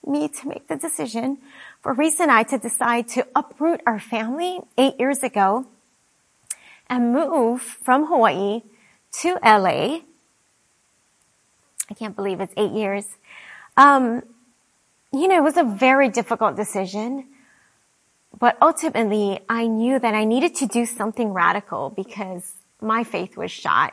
me 0.06 0.28
to 0.28 0.48
make 0.48 0.68
the 0.68 0.76
decision 0.76 1.38
for 1.80 1.94
Reese 1.94 2.20
and 2.20 2.30
I 2.30 2.42
to 2.44 2.58
decide 2.58 3.08
to 3.08 3.26
uproot 3.34 3.80
our 3.86 4.00
family 4.00 4.60
eight 4.76 4.98
years 4.98 5.22
ago 5.22 5.66
and 6.88 7.12
move 7.12 7.62
from 7.62 8.06
Hawaii 8.06 8.62
to 9.12 9.38
LA 9.44 10.00
I 11.92 11.94
can't 11.94 12.16
believe 12.16 12.40
it's 12.40 12.54
eight 12.56 12.72
years. 12.72 13.06
Um, 13.76 14.22
you 15.12 15.28
know, 15.28 15.36
it 15.36 15.42
was 15.42 15.58
a 15.58 15.64
very 15.64 16.08
difficult 16.08 16.56
decision, 16.56 17.26
but 18.38 18.56
ultimately 18.62 19.40
I 19.46 19.66
knew 19.66 19.98
that 19.98 20.14
I 20.14 20.24
needed 20.24 20.54
to 20.56 20.66
do 20.66 20.86
something 20.86 21.34
radical 21.34 21.90
because 21.90 22.54
my 22.80 23.04
faith 23.04 23.36
was 23.36 23.50
shot. 23.50 23.92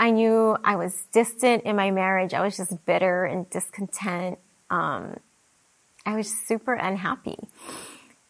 I 0.00 0.10
knew 0.10 0.56
I 0.64 0.74
was 0.74 1.04
distant 1.12 1.62
in 1.62 1.76
my 1.76 1.92
marriage. 1.92 2.34
I 2.34 2.40
was 2.40 2.56
just 2.56 2.84
bitter 2.86 3.24
and 3.24 3.48
discontent. 3.50 4.40
Um, 4.68 5.20
I 6.04 6.16
was 6.16 6.28
super 6.28 6.74
unhappy. 6.74 7.38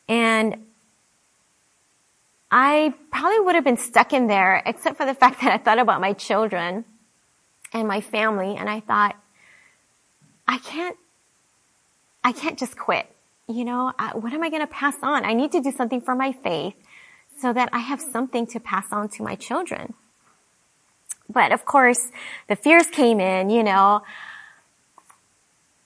And 0.06 0.66
I 2.54 2.92
probably 3.10 3.40
would 3.40 3.54
have 3.54 3.64
been 3.64 3.78
stuck 3.78 4.12
in 4.12 4.26
there 4.26 4.62
except 4.66 4.98
for 4.98 5.06
the 5.06 5.14
fact 5.14 5.40
that 5.40 5.50
I 5.50 5.56
thought 5.56 5.78
about 5.78 6.02
my 6.02 6.12
children 6.12 6.84
and 7.72 7.88
my 7.88 8.02
family 8.02 8.56
and 8.56 8.68
I 8.68 8.80
thought, 8.80 9.16
I 10.46 10.58
can't, 10.58 10.98
I 12.22 12.32
can't 12.32 12.58
just 12.58 12.76
quit. 12.76 13.06
You 13.48 13.64
know, 13.64 13.92
I, 13.98 14.14
what 14.16 14.34
am 14.34 14.42
I 14.42 14.50
going 14.50 14.60
to 14.60 14.66
pass 14.66 14.96
on? 15.02 15.24
I 15.24 15.32
need 15.32 15.52
to 15.52 15.62
do 15.62 15.72
something 15.72 16.02
for 16.02 16.14
my 16.14 16.32
faith 16.32 16.74
so 17.40 17.54
that 17.54 17.70
I 17.72 17.78
have 17.78 18.02
something 18.02 18.46
to 18.48 18.60
pass 18.60 18.84
on 18.92 19.08
to 19.10 19.22
my 19.22 19.34
children. 19.34 19.94
But 21.30 21.52
of 21.52 21.64
course, 21.64 22.08
the 22.48 22.56
fears 22.56 22.86
came 22.86 23.18
in, 23.18 23.48
you 23.48 23.62
know. 23.62 24.02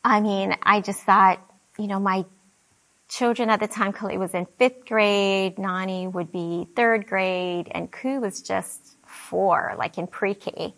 I 0.05 0.21
mean, 0.21 0.57
I 0.65 0.81
just 0.81 1.01
thought, 1.01 1.41
you 1.79 1.87
know, 1.87 2.01
my 2.01 2.25
children 3.09 3.51
at 3.51 3.61
the 3.61 3.69
time, 3.69 3.93
Kala'i 3.93 4.19
was 4.19 4.35
in 4.35 4.47
fifth 4.59 4.87
grade, 4.87 5.59
Nani 5.59 6.07
would 6.07 6.33
be 6.33 6.67
third 6.75 7.07
grade, 7.07 7.69
and 7.71 7.91
Ku 7.91 8.21
was 8.21 8.43
just 8.43 8.97
four, 9.07 9.75
like 9.79 9.99
in 9.99 10.07
pre-K. 10.07 10.75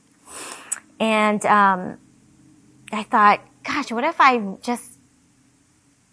And 1.00 1.44
um, 1.46 1.98
I 2.92 3.02
thought, 3.04 3.40
gosh, 3.62 3.90
what 3.90 4.04
if 4.04 4.20
I'm 4.20 4.60
just 4.60 4.98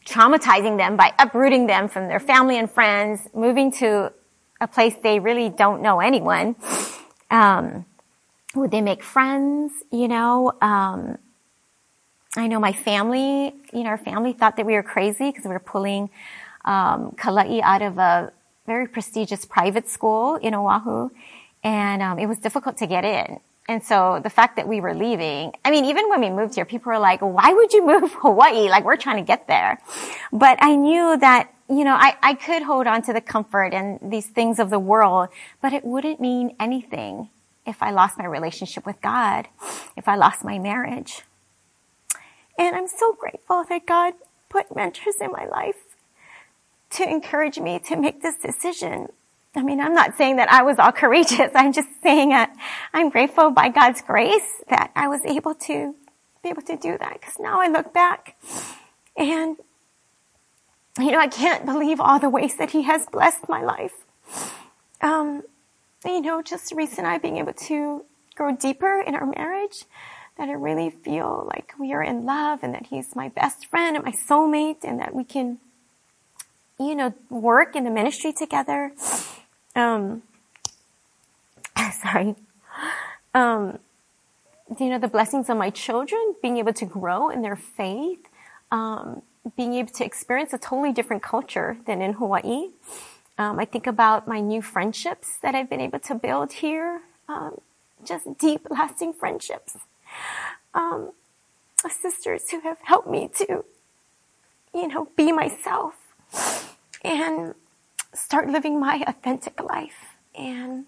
traumatizing 0.05 0.77
them 0.77 0.95
by 0.95 1.13
uprooting 1.17 1.67
them 1.67 1.87
from 1.87 2.07
their 2.07 2.19
family 2.19 2.57
and 2.57 2.69
friends, 2.69 3.27
moving 3.33 3.71
to 3.73 4.13
a 4.61 4.67
place 4.67 4.95
they 5.03 5.19
really 5.19 5.49
don't 5.49 5.81
know 5.81 5.99
anyone? 5.99 6.55
Um, 7.31 7.85
would 8.53 8.71
they 8.71 8.81
make 8.81 9.03
friends? 9.03 9.73
You 9.91 10.07
know, 10.07 10.53
um, 10.61 11.17
I 12.37 12.47
know 12.47 12.59
my 12.59 12.73
family, 12.73 13.53
you 13.73 13.83
know, 13.83 13.89
our 13.89 13.97
family 13.97 14.33
thought 14.33 14.57
that 14.57 14.65
we 14.65 14.73
were 14.73 14.83
crazy 14.83 15.31
because 15.31 15.45
we 15.45 15.51
were 15.51 15.59
pulling 15.59 16.09
um, 16.65 17.11
Kala'i 17.11 17.61
out 17.61 17.81
of 17.81 17.97
a 17.97 18.31
very 18.65 18.87
prestigious 18.87 19.45
private 19.45 19.89
school 19.89 20.35
in 20.35 20.53
Oahu, 20.53 21.09
and 21.63 22.01
um, 22.01 22.19
it 22.19 22.25
was 22.25 22.37
difficult 22.39 22.77
to 22.77 22.87
get 22.87 23.05
in. 23.05 23.39
And 23.67 23.83
so 23.83 24.19
the 24.21 24.29
fact 24.29 24.57
that 24.57 24.67
we 24.67 24.79
were 24.79 24.93
leaving, 24.93 25.53
I 25.63 25.71
mean, 25.71 25.85
even 25.85 26.09
when 26.09 26.21
we 26.21 26.29
moved 26.29 26.55
here, 26.55 26.65
people 26.65 26.91
were 26.91 26.99
like, 26.99 27.21
why 27.21 27.51
would 27.51 27.73
you 27.73 27.85
move 27.85 28.13
Hawaii? 28.21 28.69
Like 28.69 28.85
we're 28.85 28.97
trying 28.97 29.17
to 29.17 29.27
get 29.27 29.47
there. 29.47 29.79
But 30.31 30.59
I 30.61 30.75
knew 30.75 31.17
that, 31.17 31.51
you 31.67 31.83
know, 31.83 31.95
I, 31.95 32.15
I 32.21 32.33
could 32.35 32.61
hold 32.61 32.85
on 32.85 33.01
to 33.03 33.13
the 33.13 33.21
comfort 33.21 33.73
and 33.73 33.99
these 34.03 34.27
things 34.27 34.59
of 34.59 34.69
the 34.69 34.79
world, 34.79 35.29
but 35.61 35.73
it 35.73 35.83
wouldn't 35.83 36.19
mean 36.19 36.55
anything 36.59 37.29
if 37.65 37.81
I 37.81 37.89
lost 37.89 38.19
my 38.19 38.25
relationship 38.25 38.85
with 38.85 39.01
God, 39.01 39.47
if 39.97 40.07
I 40.07 40.15
lost 40.15 40.43
my 40.43 40.59
marriage. 40.59 41.23
And 42.57 42.75
I'm 42.75 42.87
so 42.87 43.13
grateful 43.13 43.63
that 43.69 43.85
God 43.85 44.13
put 44.49 44.75
mentors 44.75 45.15
in 45.19 45.31
my 45.31 45.45
life 45.45 45.75
to 46.91 47.09
encourage 47.09 47.59
me 47.59 47.79
to 47.79 47.95
make 47.95 48.21
this 48.21 48.35
decision. 48.35 49.09
I 49.55 49.63
mean, 49.63 49.79
I'm 49.79 49.93
not 49.93 50.15
saying 50.17 50.37
that 50.37 50.51
I 50.51 50.63
was 50.63 50.79
all 50.79 50.91
courageous. 50.91 51.51
I'm 51.55 51.73
just 51.73 51.89
saying 52.01 52.29
that 52.29 52.55
I'm 52.93 53.09
grateful 53.09 53.51
by 53.51 53.69
God's 53.69 54.01
grace 54.01 54.63
that 54.69 54.91
I 54.95 55.07
was 55.07 55.21
able 55.25 55.55
to 55.55 55.95
be 56.43 56.49
able 56.49 56.61
to 56.63 56.77
do 56.77 56.97
that. 56.97 57.13
Because 57.19 57.39
now 57.39 57.61
I 57.61 57.67
look 57.67 57.93
back 57.93 58.37
and, 59.17 59.57
you 60.99 61.11
know, 61.11 61.19
I 61.19 61.27
can't 61.27 61.65
believe 61.65 61.99
all 61.99 62.19
the 62.19 62.29
ways 62.29 62.55
that 62.57 62.71
He 62.71 62.83
has 62.83 63.05
blessed 63.07 63.49
my 63.49 63.61
life. 63.61 63.93
Um, 65.01 65.43
you 66.05 66.21
know, 66.21 66.41
just 66.41 66.71
Reese 66.71 66.97
and 66.97 67.07
I 67.07 67.17
being 67.17 67.37
able 67.37 67.53
to 67.53 68.05
grow 68.35 68.55
deeper 68.55 69.01
in 69.01 69.15
our 69.15 69.25
marriage 69.25 69.85
that 70.37 70.49
I 70.49 70.53
really 70.53 70.89
feel 70.89 71.49
like 71.53 71.73
we 71.79 71.93
are 71.93 72.03
in 72.03 72.25
love 72.25 72.59
and 72.61 72.73
that 72.73 72.87
he's 72.87 73.15
my 73.15 73.29
best 73.29 73.67
friend 73.67 73.95
and 73.95 74.05
my 74.05 74.11
soulmate 74.11 74.83
and 74.83 74.99
that 74.99 75.15
we 75.15 75.23
can, 75.23 75.59
you 76.79 76.95
know, 76.95 77.13
work 77.29 77.75
in 77.75 77.83
the 77.85 77.89
ministry 77.89 78.33
together. 78.33 78.91
Um, 79.75 80.23
sorry. 82.01 82.35
Um, 83.33 83.79
you 84.79 84.89
know, 84.89 84.99
the 84.99 85.07
blessings 85.07 85.49
of 85.49 85.57
my 85.57 85.69
children, 85.69 86.35
being 86.41 86.57
able 86.57 86.73
to 86.73 86.85
grow 86.85 87.29
in 87.29 87.41
their 87.41 87.55
faith, 87.55 88.27
um, 88.71 89.21
being 89.55 89.73
able 89.75 89.93
to 89.93 90.03
experience 90.03 90.53
a 90.53 90.57
totally 90.57 90.91
different 90.91 91.23
culture 91.23 91.77
than 91.85 92.01
in 92.01 92.13
Hawaii. 92.13 92.69
Um, 93.37 93.59
I 93.59 93.65
think 93.65 93.85
about 93.87 94.27
my 94.27 94.39
new 94.39 94.61
friendships 94.61 95.37
that 95.41 95.55
I've 95.55 95.69
been 95.69 95.81
able 95.81 95.99
to 95.99 96.15
build 96.15 96.53
here. 96.53 97.01
Um, 97.29 97.59
just 98.03 98.37
deep, 98.37 98.67
lasting 98.69 99.13
friendships 99.13 99.77
um, 100.73 101.11
sisters 101.89 102.49
who 102.49 102.61
have 102.61 102.77
helped 102.83 103.09
me 103.09 103.29
to, 103.35 103.63
you 104.73 104.87
know, 104.87 105.07
be 105.15 105.31
myself 105.31 105.95
and 107.03 107.53
start 108.13 108.49
living 108.49 108.79
my 108.79 109.03
authentic 109.07 109.61
life. 109.61 110.17
And 110.37 110.85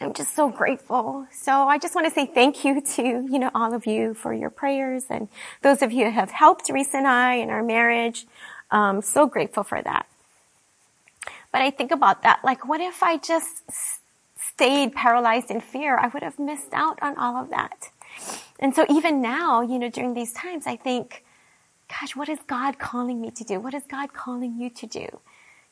I'm 0.00 0.12
just 0.12 0.34
so 0.34 0.50
grateful. 0.50 1.26
So 1.32 1.52
I 1.52 1.78
just 1.78 1.94
want 1.94 2.06
to 2.06 2.12
say 2.12 2.26
thank 2.26 2.64
you 2.64 2.80
to, 2.80 3.02
you 3.02 3.38
know, 3.38 3.50
all 3.54 3.72
of 3.72 3.86
you 3.86 4.14
for 4.14 4.32
your 4.32 4.50
prayers 4.50 5.04
and 5.08 5.28
those 5.62 5.82
of 5.82 5.90
you 5.92 6.06
who 6.06 6.10
have 6.10 6.30
helped 6.30 6.66
Teresa 6.66 6.98
and 6.98 7.06
I 7.06 7.34
in 7.34 7.50
our 7.50 7.62
marriage. 7.62 8.26
Um, 8.70 9.00
so 9.00 9.26
grateful 9.26 9.62
for 9.62 9.80
that. 9.80 10.06
But 11.52 11.62
I 11.62 11.70
think 11.70 11.90
about 11.90 12.22
that, 12.22 12.40
like, 12.44 12.68
what 12.68 12.80
if 12.80 13.02
I 13.02 13.16
just 13.16 13.62
stayed 14.38 14.92
paralyzed 14.92 15.50
in 15.50 15.60
fear? 15.60 15.96
I 15.96 16.08
would 16.08 16.22
have 16.22 16.38
missed 16.38 16.74
out 16.74 16.98
on 17.00 17.16
all 17.16 17.36
of 17.36 17.50
that. 17.50 17.90
And 18.58 18.74
so 18.74 18.86
even 18.88 19.20
now, 19.20 19.60
you 19.60 19.78
know, 19.78 19.90
during 19.90 20.14
these 20.14 20.32
times, 20.32 20.66
I 20.66 20.76
think, 20.76 21.24
gosh, 21.88 22.16
what 22.16 22.28
is 22.28 22.38
God 22.46 22.78
calling 22.78 23.20
me 23.20 23.30
to 23.32 23.44
do? 23.44 23.60
What 23.60 23.74
is 23.74 23.82
God 23.88 24.12
calling 24.12 24.58
you 24.58 24.70
to 24.70 24.86
do? 24.86 25.20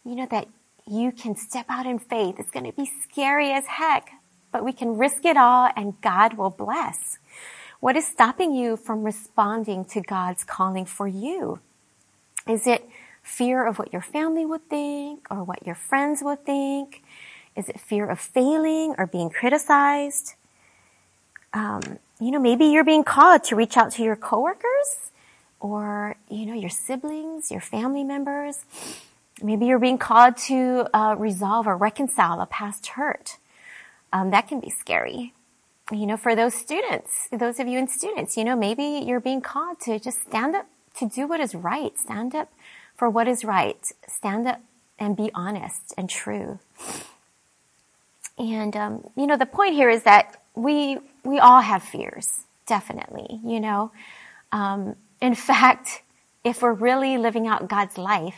You 0.05 0.15
know, 0.15 0.27
that 0.31 0.49
you 0.87 1.13
can 1.13 1.35
step 1.37 1.67
out 1.69 1.87
in 1.87 1.99
faith. 1.99 2.37
It's 2.39 2.51
going 2.51 2.67
to 2.67 2.73
be 2.73 2.91
scary 3.03 3.53
as 3.53 3.67
heck, 3.67 4.11
but 4.53 4.65
we 4.65 4.73
can 4.73 4.99
risk 4.99 5.25
it 5.25 5.37
all 5.37 5.71
and 5.77 6.01
God 6.01 6.35
will 6.35 6.51
bless. 6.51 7.19
What 7.81 7.97
is 7.97 8.07
stopping 8.07 8.55
you 8.55 8.77
from 8.77 9.03
responding 9.03 9.85
to 9.87 10.01
God's 10.01 10.45
calling 10.45 10.85
for 10.85 11.07
you? 11.09 11.61
Is 12.49 12.67
it 12.67 12.89
fear 13.23 13.67
of 13.67 13.79
what 13.79 13.93
your 13.93 14.03
family 14.03 14.45
would 14.45 14.69
think 14.69 15.27
or 15.31 15.43
what 15.43 15.67
your 15.67 15.75
friends 15.75 16.23
would 16.23 16.45
think? 16.45 17.03
Is 17.57 17.69
it 17.69 17.81
fear 17.81 18.07
of 18.09 18.21
failing 18.21 18.95
or 18.99 19.07
being 19.07 19.31
criticized? 19.31 20.35
Um, 21.53 21.99
you 22.21 22.31
know, 22.31 22.39
maybe 22.39 22.67
you're 22.67 22.85
being 22.85 23.05
called 23.05 23.45
to 23.45 23.57
reach 23.57 23.77
out 23.77 23.93
to 23.93 24.03
your 24.03 24.17
coworkers 24.17 25.11
or, 25.61 26.17
you 26.29 26.47
know, 26.47 26.55
your 26.55 26.71
siblings, 26.71 27.51
your 27.51 27.61
family 27.61 28.05
members. 28.05 28.65
Maybe 29.43 29.67
you're 29.67 29.79
being 29.79 29.99
called 29.99 30.37
to 30.49 30.87
uh, 30.95 31.17
resolve 31.19 31.67
or 31.67 31.77
reconcile 31.77 32.41
a 32.41 32.47
past 32.47 32.87
hurt. 32.89 33.39
Um, 34.13 34.31
that 34.31 34.47
can 34.47 34.61
be 34.61 34.71
scary. 34.71 35.33
You 35.91 36.07
know, 36.07 36.17
for 36.17 36.37
those 36.37 36.55
students, 36.55 37.29
those 37.33 37.59
of 37.59 37.67
you 37.67 37.79
in 37.79 37.89
students, 37.89 38.37
you 38.37 38.45
know, 38.45 38.57
maybe 38.57 39.03
you're 39.05 39.21
being 39.21 39.41
called 39.41 39.81
to 39.81 39.99
just 39.99 40.23
stand 40.23 40.55
up 40.55 40.67
to 40.99 41.09
do 41.09 41.27
what 41.27 41.41
is 41.41 41.55
right. 41.55 41.99
Stand 41.99 42.35
up 42.35 42.51
for 42.97 43.11
what 43.11 43.27
is 43.27 43.45
right. 43.45 43.85
Stand 44.07 44.47
up 44.47 44.61
and 44.99 45.17
be 45.17 45.31
honest 45.35 45.93
and 45.99 46.09
true. 46.09 46.61
And, 48.39 48.77
um, 48.77 49.11
you 49.17 49.27
know, 49.27 49.37
the 49.37 49.47
point 49.47 49.75
here 49.75 49.91
is 49.91 50.05
that 50.05 50.41
we 50.55 50.99
we 51.25 51.39
all 51.39 51.61
have 51.61 51.83
fears, 51.83 52.45
definitely, 52.67 53.41
you 53.45 53.61
know. 53.61 53.93
Um, 54.53 54.97
in 55.21 55.35
fact, 55.51 56.03
if 56.45 56.63
we're 56.63 56.73
really 56.73 57.19
living 57.19 57.47
out 57.47 57.69
God's 57.69 57.99
life, 57.99 58.37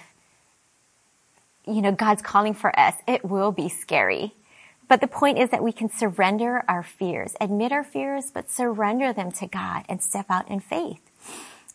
you 1.66 1.82
know, 1.82 1.92
God's 1.92 2.22
calling 2.22 2.54
for 2.54 2.78
us, 2.78 2.94
it 3.08 3.24
will 3.24 3.50
be 3.50 3.68
scary. 3.68 4.34
But 4.88 5.00
the 5.00 5.08
point 5.08 5.38
is 5.38 5.50
that 5.50 5.64
we 5.64 5.72
can 5.72 5.90
surrender 5.90 6.64
our 6.68 6.84
fears, 6.84 7.34
admit 7.40 7.72
our 7.72 7.82
fears, 7.82 8.30
but 8.32 8.50
surrender 8.50 9.12
them 9.12 9.32
to 9.32 9.46
God 9.48 9.84
and 9.88 10.00
step 10.00 10.26
out 10.30 10.48
in 10.48 10.60
faith. 10.60 11.00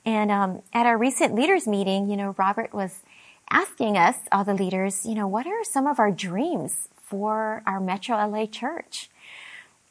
And 0.05 0.31
um, 0.31 0.61
at 0.73 0.85
our 0.85 0.97
recent 0.97 1.35
leaders 1.35 1.67
meeting, 1.67 2.09
you 2.09 2.15
know, 2.15 2.33
Robert 2.37 2.73
was 2.73 3.01
asking 3.49 3.97
us, 3.97 4.15
all 4.31 4.45
the 4.45 4.53
leaders, 4.53 5.05
you 5.05 5.13
know, 5.13 5.27
what 5.27 5.45
are 5.45 5.63
some 5.63 5.87
of 5.87 5.99
our 5.99 6.09
dreams 6.09 6.87
for 7.03 7.61
our 7.65 7.81
Metro 7.81 8.15
LA 8.15 8.45
church? 8.45 9.09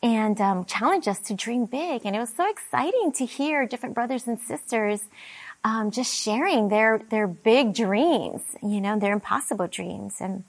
And 0.02 0.40
um, 0.40 0.64
challenge 0.64 1.06
us 1.08 1.18
to 1.20 1.34
dream 1.34 1.66
big. 1.66 2.02
And 2.04 2.16
it 2.16 2.18
was 2.18 2.32
so 2.34 2.48
exciting 2.48 3.12
to 3.12 3.26
hear 3.26 3.66
different 3.66 3.94
brothers 3.94 4.26
and 4.26 4.40
sisters 4.40 5.02
um, 5.64 5.90
just 5.90 6.14
sharing 6.14 6.68
their 6.68 6.98
their 7.10 7.26
big 7.26 7.74
dreams, 7.74 8.42
you 8.62 8.80
know, 8.80 8.98
their 8.98 9.12
impossible 9.12 9.66
dreams, 9.66 10.16
and 10.20 10.44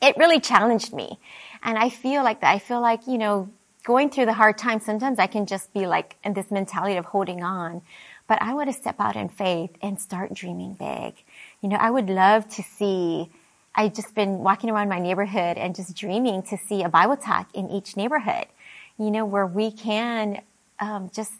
it 0.00 0.16
really 0.16 0.40
challenged 0.40 0.92
me. 0.92 1.18
And 1.62 1.76
I 1.76 1.90
feel 1.90 2.22
like 2.22 2.40
that. 2.40 2.54
I 2.54 2.58
feel 2.58 2.80
like 2.80 3.06
you 3.06 3.18
know, 3.18 3.50
going 3.84 4.10
through 4.10 4.26
the 4.26 4.32
hard 4.32 4.56
times, 4.56 4.84
sometimes 4.84 5.18
I 5.18 5.26
can 5.26 5.46
just 5.46 5.72
be 5.74 5.86
like 5.86 6.16
in 6.24 6.32
this 6.32 6.50
mentality 6.50 6.96
of 6.96 7.04
holding 7.04 7.42
on. 7.42 7.82
But 8.26 8.40
I 8.40 8.54
want 8.54 8.70
to 8.70 8.78
step 8.78 8.96
out 9.00 9.16
in 9.16 9.28
faith 9.28 9.70
and 9.82 10.00
start 10.00 10.32
dreaming 10.32 10.74
big. 10.74 11.14
You 11.60 11.68
know, 11.68 11.76
I 11.76 11.90
would 11.90 12.08
love 12.08 12.48
to 12.50 12.62
see. 12.62 13.28
I've 13.74 13.94
just 13.94 14.14
been 14.14 14.38
walking 14.38 14.70
around 14.70 14.88
my 14.88 14.98
neighborhood 14.98 15.56
and 15.56 15.74
just 15.74 15.96
dreaming 15.96 16.42
to 16.44 16.56
see 16.56 16.82
a 16.82 16.88
Bible 16.88 17.16
talk 17.16 17.48
in 17.54 17.70
each 17.70 17.96
neighborhood 17.96 18.46
you 19.00 19.10
know, 19.10 19.24
where 19.24 19.46
we 19.46 19.70
can 19.72 20.42
um, 20.78 21.10
just 21.14 21.32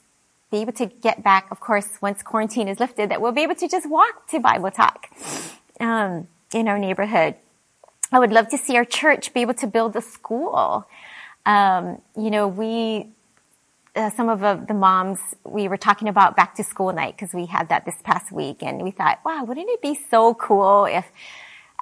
be 0.51 0.59
able 0.59 0.73
to 0.73 0.87
get 0.87 1.23
back, 1.23 1.51
of 1.51 1.61
course, 1.61 1.87
once 2.01 2.23
quarantine 2.23 2.68
is 2.68 2.81
lifted, 2.81 3.11
that 3.11 3.20
we'll 3.20 3.33
be 3.33 3.42
able 3.42 3.55
to 3.55 3.68
just 3.68 3.88
walk 3.88 4.27
to 4.31 4.40
Bible 4.40 4.70
Talk 4.70 5.09
um, 5.79 6.27
in 6.55 6.68
our 6.68 6.79
neighborhood. 6.79 7.35
I 8.11 8.18
would 8.18 8.33
love 8.33 8.49
to 8.49 8.59
see 8.59 8.77
our 8.77 8.87
church 8.87 9.35
be 9.35 9.42
able 9.42 9.55
to 9.55 9.66
build 9.66 9.94
a 9.94 10.01
school. 10.01 10.88
Um, 11.44 12.01
you 12.16 12.31
know, 12.31 12.49
we, 12.49 13.09
uh, 13.94 14.09
some 14.09 14.31
of 14.31 14.42
uh, 14.42 14.55
the 14.55 14.75
moms, 14.75 15.18
we 15.44 15.68
were 15.68 15.77
talking 15.77 16.09
about 16.09 16.37
back 16.37 16.55
to 16.57 16.64
school 16.64 16.94
night 16.94 17.14
because 17.16 17.35
we 17.35 17.44
had 17.44 17.68
that 17.68 17.85
this 17.85 17.96
past 18.03 18.33
week 18.33 18.62
and 18.62 18.83
we 18.83 18.90
thought, 18.90 19.20
wow, 19.23 19.44
wouldn't 19.44 19.68
it 19.68 19.83
be 19.83 20.01
so 20.11 20.33
cool 20.33 20.87
if 20.87 21.07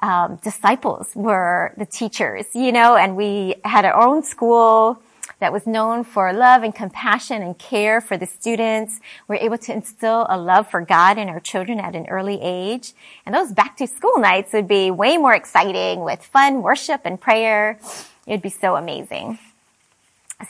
um, 0.01 0.39
disciples 0.43 1.07
were 1.15 1.73
the 1.77 1.85
teachers, 1.85 2.45
you 2.53 2.73
know, 2.73 2.97
and 2.97 3.15
we 3.15 3.55
had 3.63 3.85
our 3.85 3.95
own 3.95 4.23
school 4.23 5.01
that 5.39 5.53
was 5.53 5.65
known 5.65 6.03
for 6.03 6.31
love 6.33 6.63
and 6.63 6.75
compassion 6.75 7.41
and 7.41 7.57
care 7.57 8.01
for 8.01 8.17
the 8.17 8.25
students. 8.25 8.99
We're 9.27 9.35
able 9.35 9.57
to 9.59 9.73
instill 9.73 10.25
a 10.29 10.37
love 10.37 10.69
for 10.69 10.81
God 10.81 11.17
in 11.17 11.29
our 11.29 11.39
children 11.39 11.79
at 11.79 11.95
an 11.95 12.07
early 12.07 12.39
age. 12.41 12.93
And 13.25 13.33
those 13.33 13.51
back 13.51 13.77
to 13.77 13.87
school 13.87 14.19
nights 14.19 14.53
would 14.53 14.67
be 14.67 14.91
way 14.91 15.17
more 15.17 15.33
exciting 15.33 16.01
with 16.01 16.23
fun 16.23 16.61
worship 16.61 17.01
and 17.05 17.19
prayer. 17.19 17.79
It 18.27 18.31
would 18.31 18.41
be 18.41 18.49
so 18.49 18.75
amazing. 18.75 19.39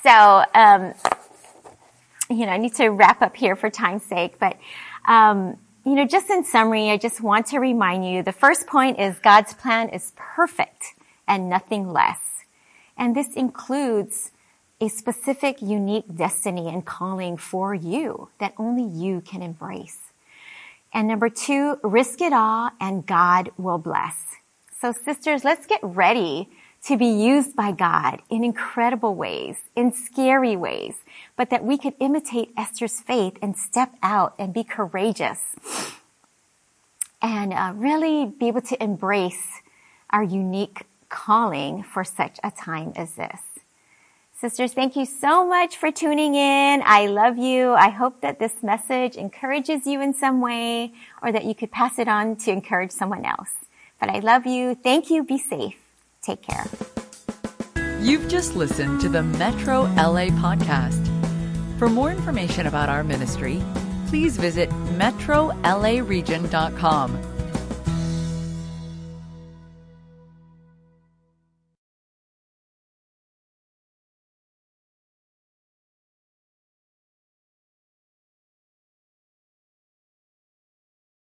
So, 0.03 0.43
um, 0.53 0.93
you 2.29 2.45
know, 2.45 2.51
I 2.51 2.57
need 2.57 2.75
to 2.75 2.89
wrap 2.89 3.21
up 3.21 3.35
here 3.35 3.55
for 3.55 3.69
time's 3.69 4.03
sake, 4.03 4.37
but, 4.39 4.57
um, 5.07 5.57
you 5.85 5.95
know, 5.95 6.05
just 6.05 6.29
in 6.29 6.43
summary, 6.43 6.89
I 6.89 6.97
just 6.97 7.21
want 7.21 7.47
to 7.47 7.59
remind 7.59 8.05
you 8.05 8.21
the 8.21 8.31
first 8.31 8.67
point 8.67 8.99
is 8.99 9.17
God's 9.19 9.53
plan 9.53 9.89
is 9.89 10.13
perfect 10.15 10.93
and 11.27 11.49
nothing 11.49 11.91
less. 11.91 12.19
And 12.97 13.15
this 13.15 13.33
includes 13.33 14.31
a 14.81 14.87
specific, 14.87 15.61
unique 15.61 16.15
destiny 16.15 16.67
and 16.69 16.85
calling 16.85 17.37
for 17.37 17.73
you 17.73 18.29
that 18.39 18.53
only 18.57 18.83
you 18.83 19.21
can 19.21 19.41
embrace. 19.41 19.97
And 20.93 21.07
number 21.07 21.29
two, 21.29 21.79
risk 21.83 22.21
it 22.21 22.33
all 22.33 22.71
and 22.79 23.05
God 23.05 23.51
will 23.57 23.77
bless. 23.77 24.15
So 24.79 24.91
sisters, 24.91 25.43
let's 25.43 25.67
get 25.67 25.81
ready 25.83 26.49
to 26.85 26.97
be 26.97 27.07
used 27.07 27.55
by 27.55 27.73
God 27.73 28.21
in 28.29 28.43
incredible 28.43 29.13
ways, 29.13 29.57
in 29.75 29.91
scary 29.91 30.55
ways, 30.55 30.95
but 31.35 31.49
that 31.49 31.63
we 31.63 31.77
could 31.77 31.93
imitate 31.99 32.53
Esther's 32.57 33.01
faith 33.01 33.37
and 33.41 33.57
step 33.57 33.91
out 34.01 34.33
and 34.39 34.53
be 34.53 34.63
courageous 34.63 35.41
and 37.21 37.51
uh, 37.51 37.73
really 37.75 38.25
be 38.25 38.47
able 38.47 38.61
to 38.61 38.81
embrace 38.81 39.61
our 40.09 40.23
unique 40.23 40.85
calling 41.09 41.83
for 41.83 42.03
such 42.03 42.39
a 42.43 42.51
time 42.51 42.93
as 42.95 43.15
this. 43.15 43.41
Sisters, 44.39 44.71
thank 44.71 44.95
you 44.95 45.05
so 45.05 45.45
much 45.45 45.75
for 45.75 45.91
tuning 45.91 46.33
in. 46.33 46.81
I 46.85 47.07
love 47.07 47.37
you. 47.37 47.73
I 47.73 47.89
hope 47.89 48.21
that 48.21 48.39
this 48.39 48.63
message 48.63 49.17
encourages 49.17 49.85
you 49.85 50.01
in 50.01 50.13
some 50.13 50.39
way 50.39 50.93
or 51.21 51.33
that 51.33 51.43
you 51.43 51.53
could 51.53 51.71
pass 51.71 51.99
it 51.99 52.07
on 52.07 52.37
to 52.37 52.51
encourage 52.51 52.91
someone 52.91 53.25
else. 53.25 53.49
But 53.99 54.09
I 54.09 54.19
love 54.19 54.45
you. 54.45 54.75
Thank 54.75 55.09
you. 55.09 55.25
Be 55.25 55.37
safe. 55.37 55.75
Take 56.21 56.41
care. 56.41 56.65
You've 57.99 58.29
just 58.29 58.55
listened 58.55 59.01
to 59.01 59.09
the 59.09 59.23
Metro 59.23 59.81
LA 59.81 60.27
podcast. 60.39 61.05
For 61.77 61.89
more 61.89 62.09
information 62.09 62.65
about 62.65 62.87
our 62.87 63.03
ministry, 63.03 63.61
please 64.07 64.37
visit 64.37 64.69
metrolaregion.com 64.69 67.28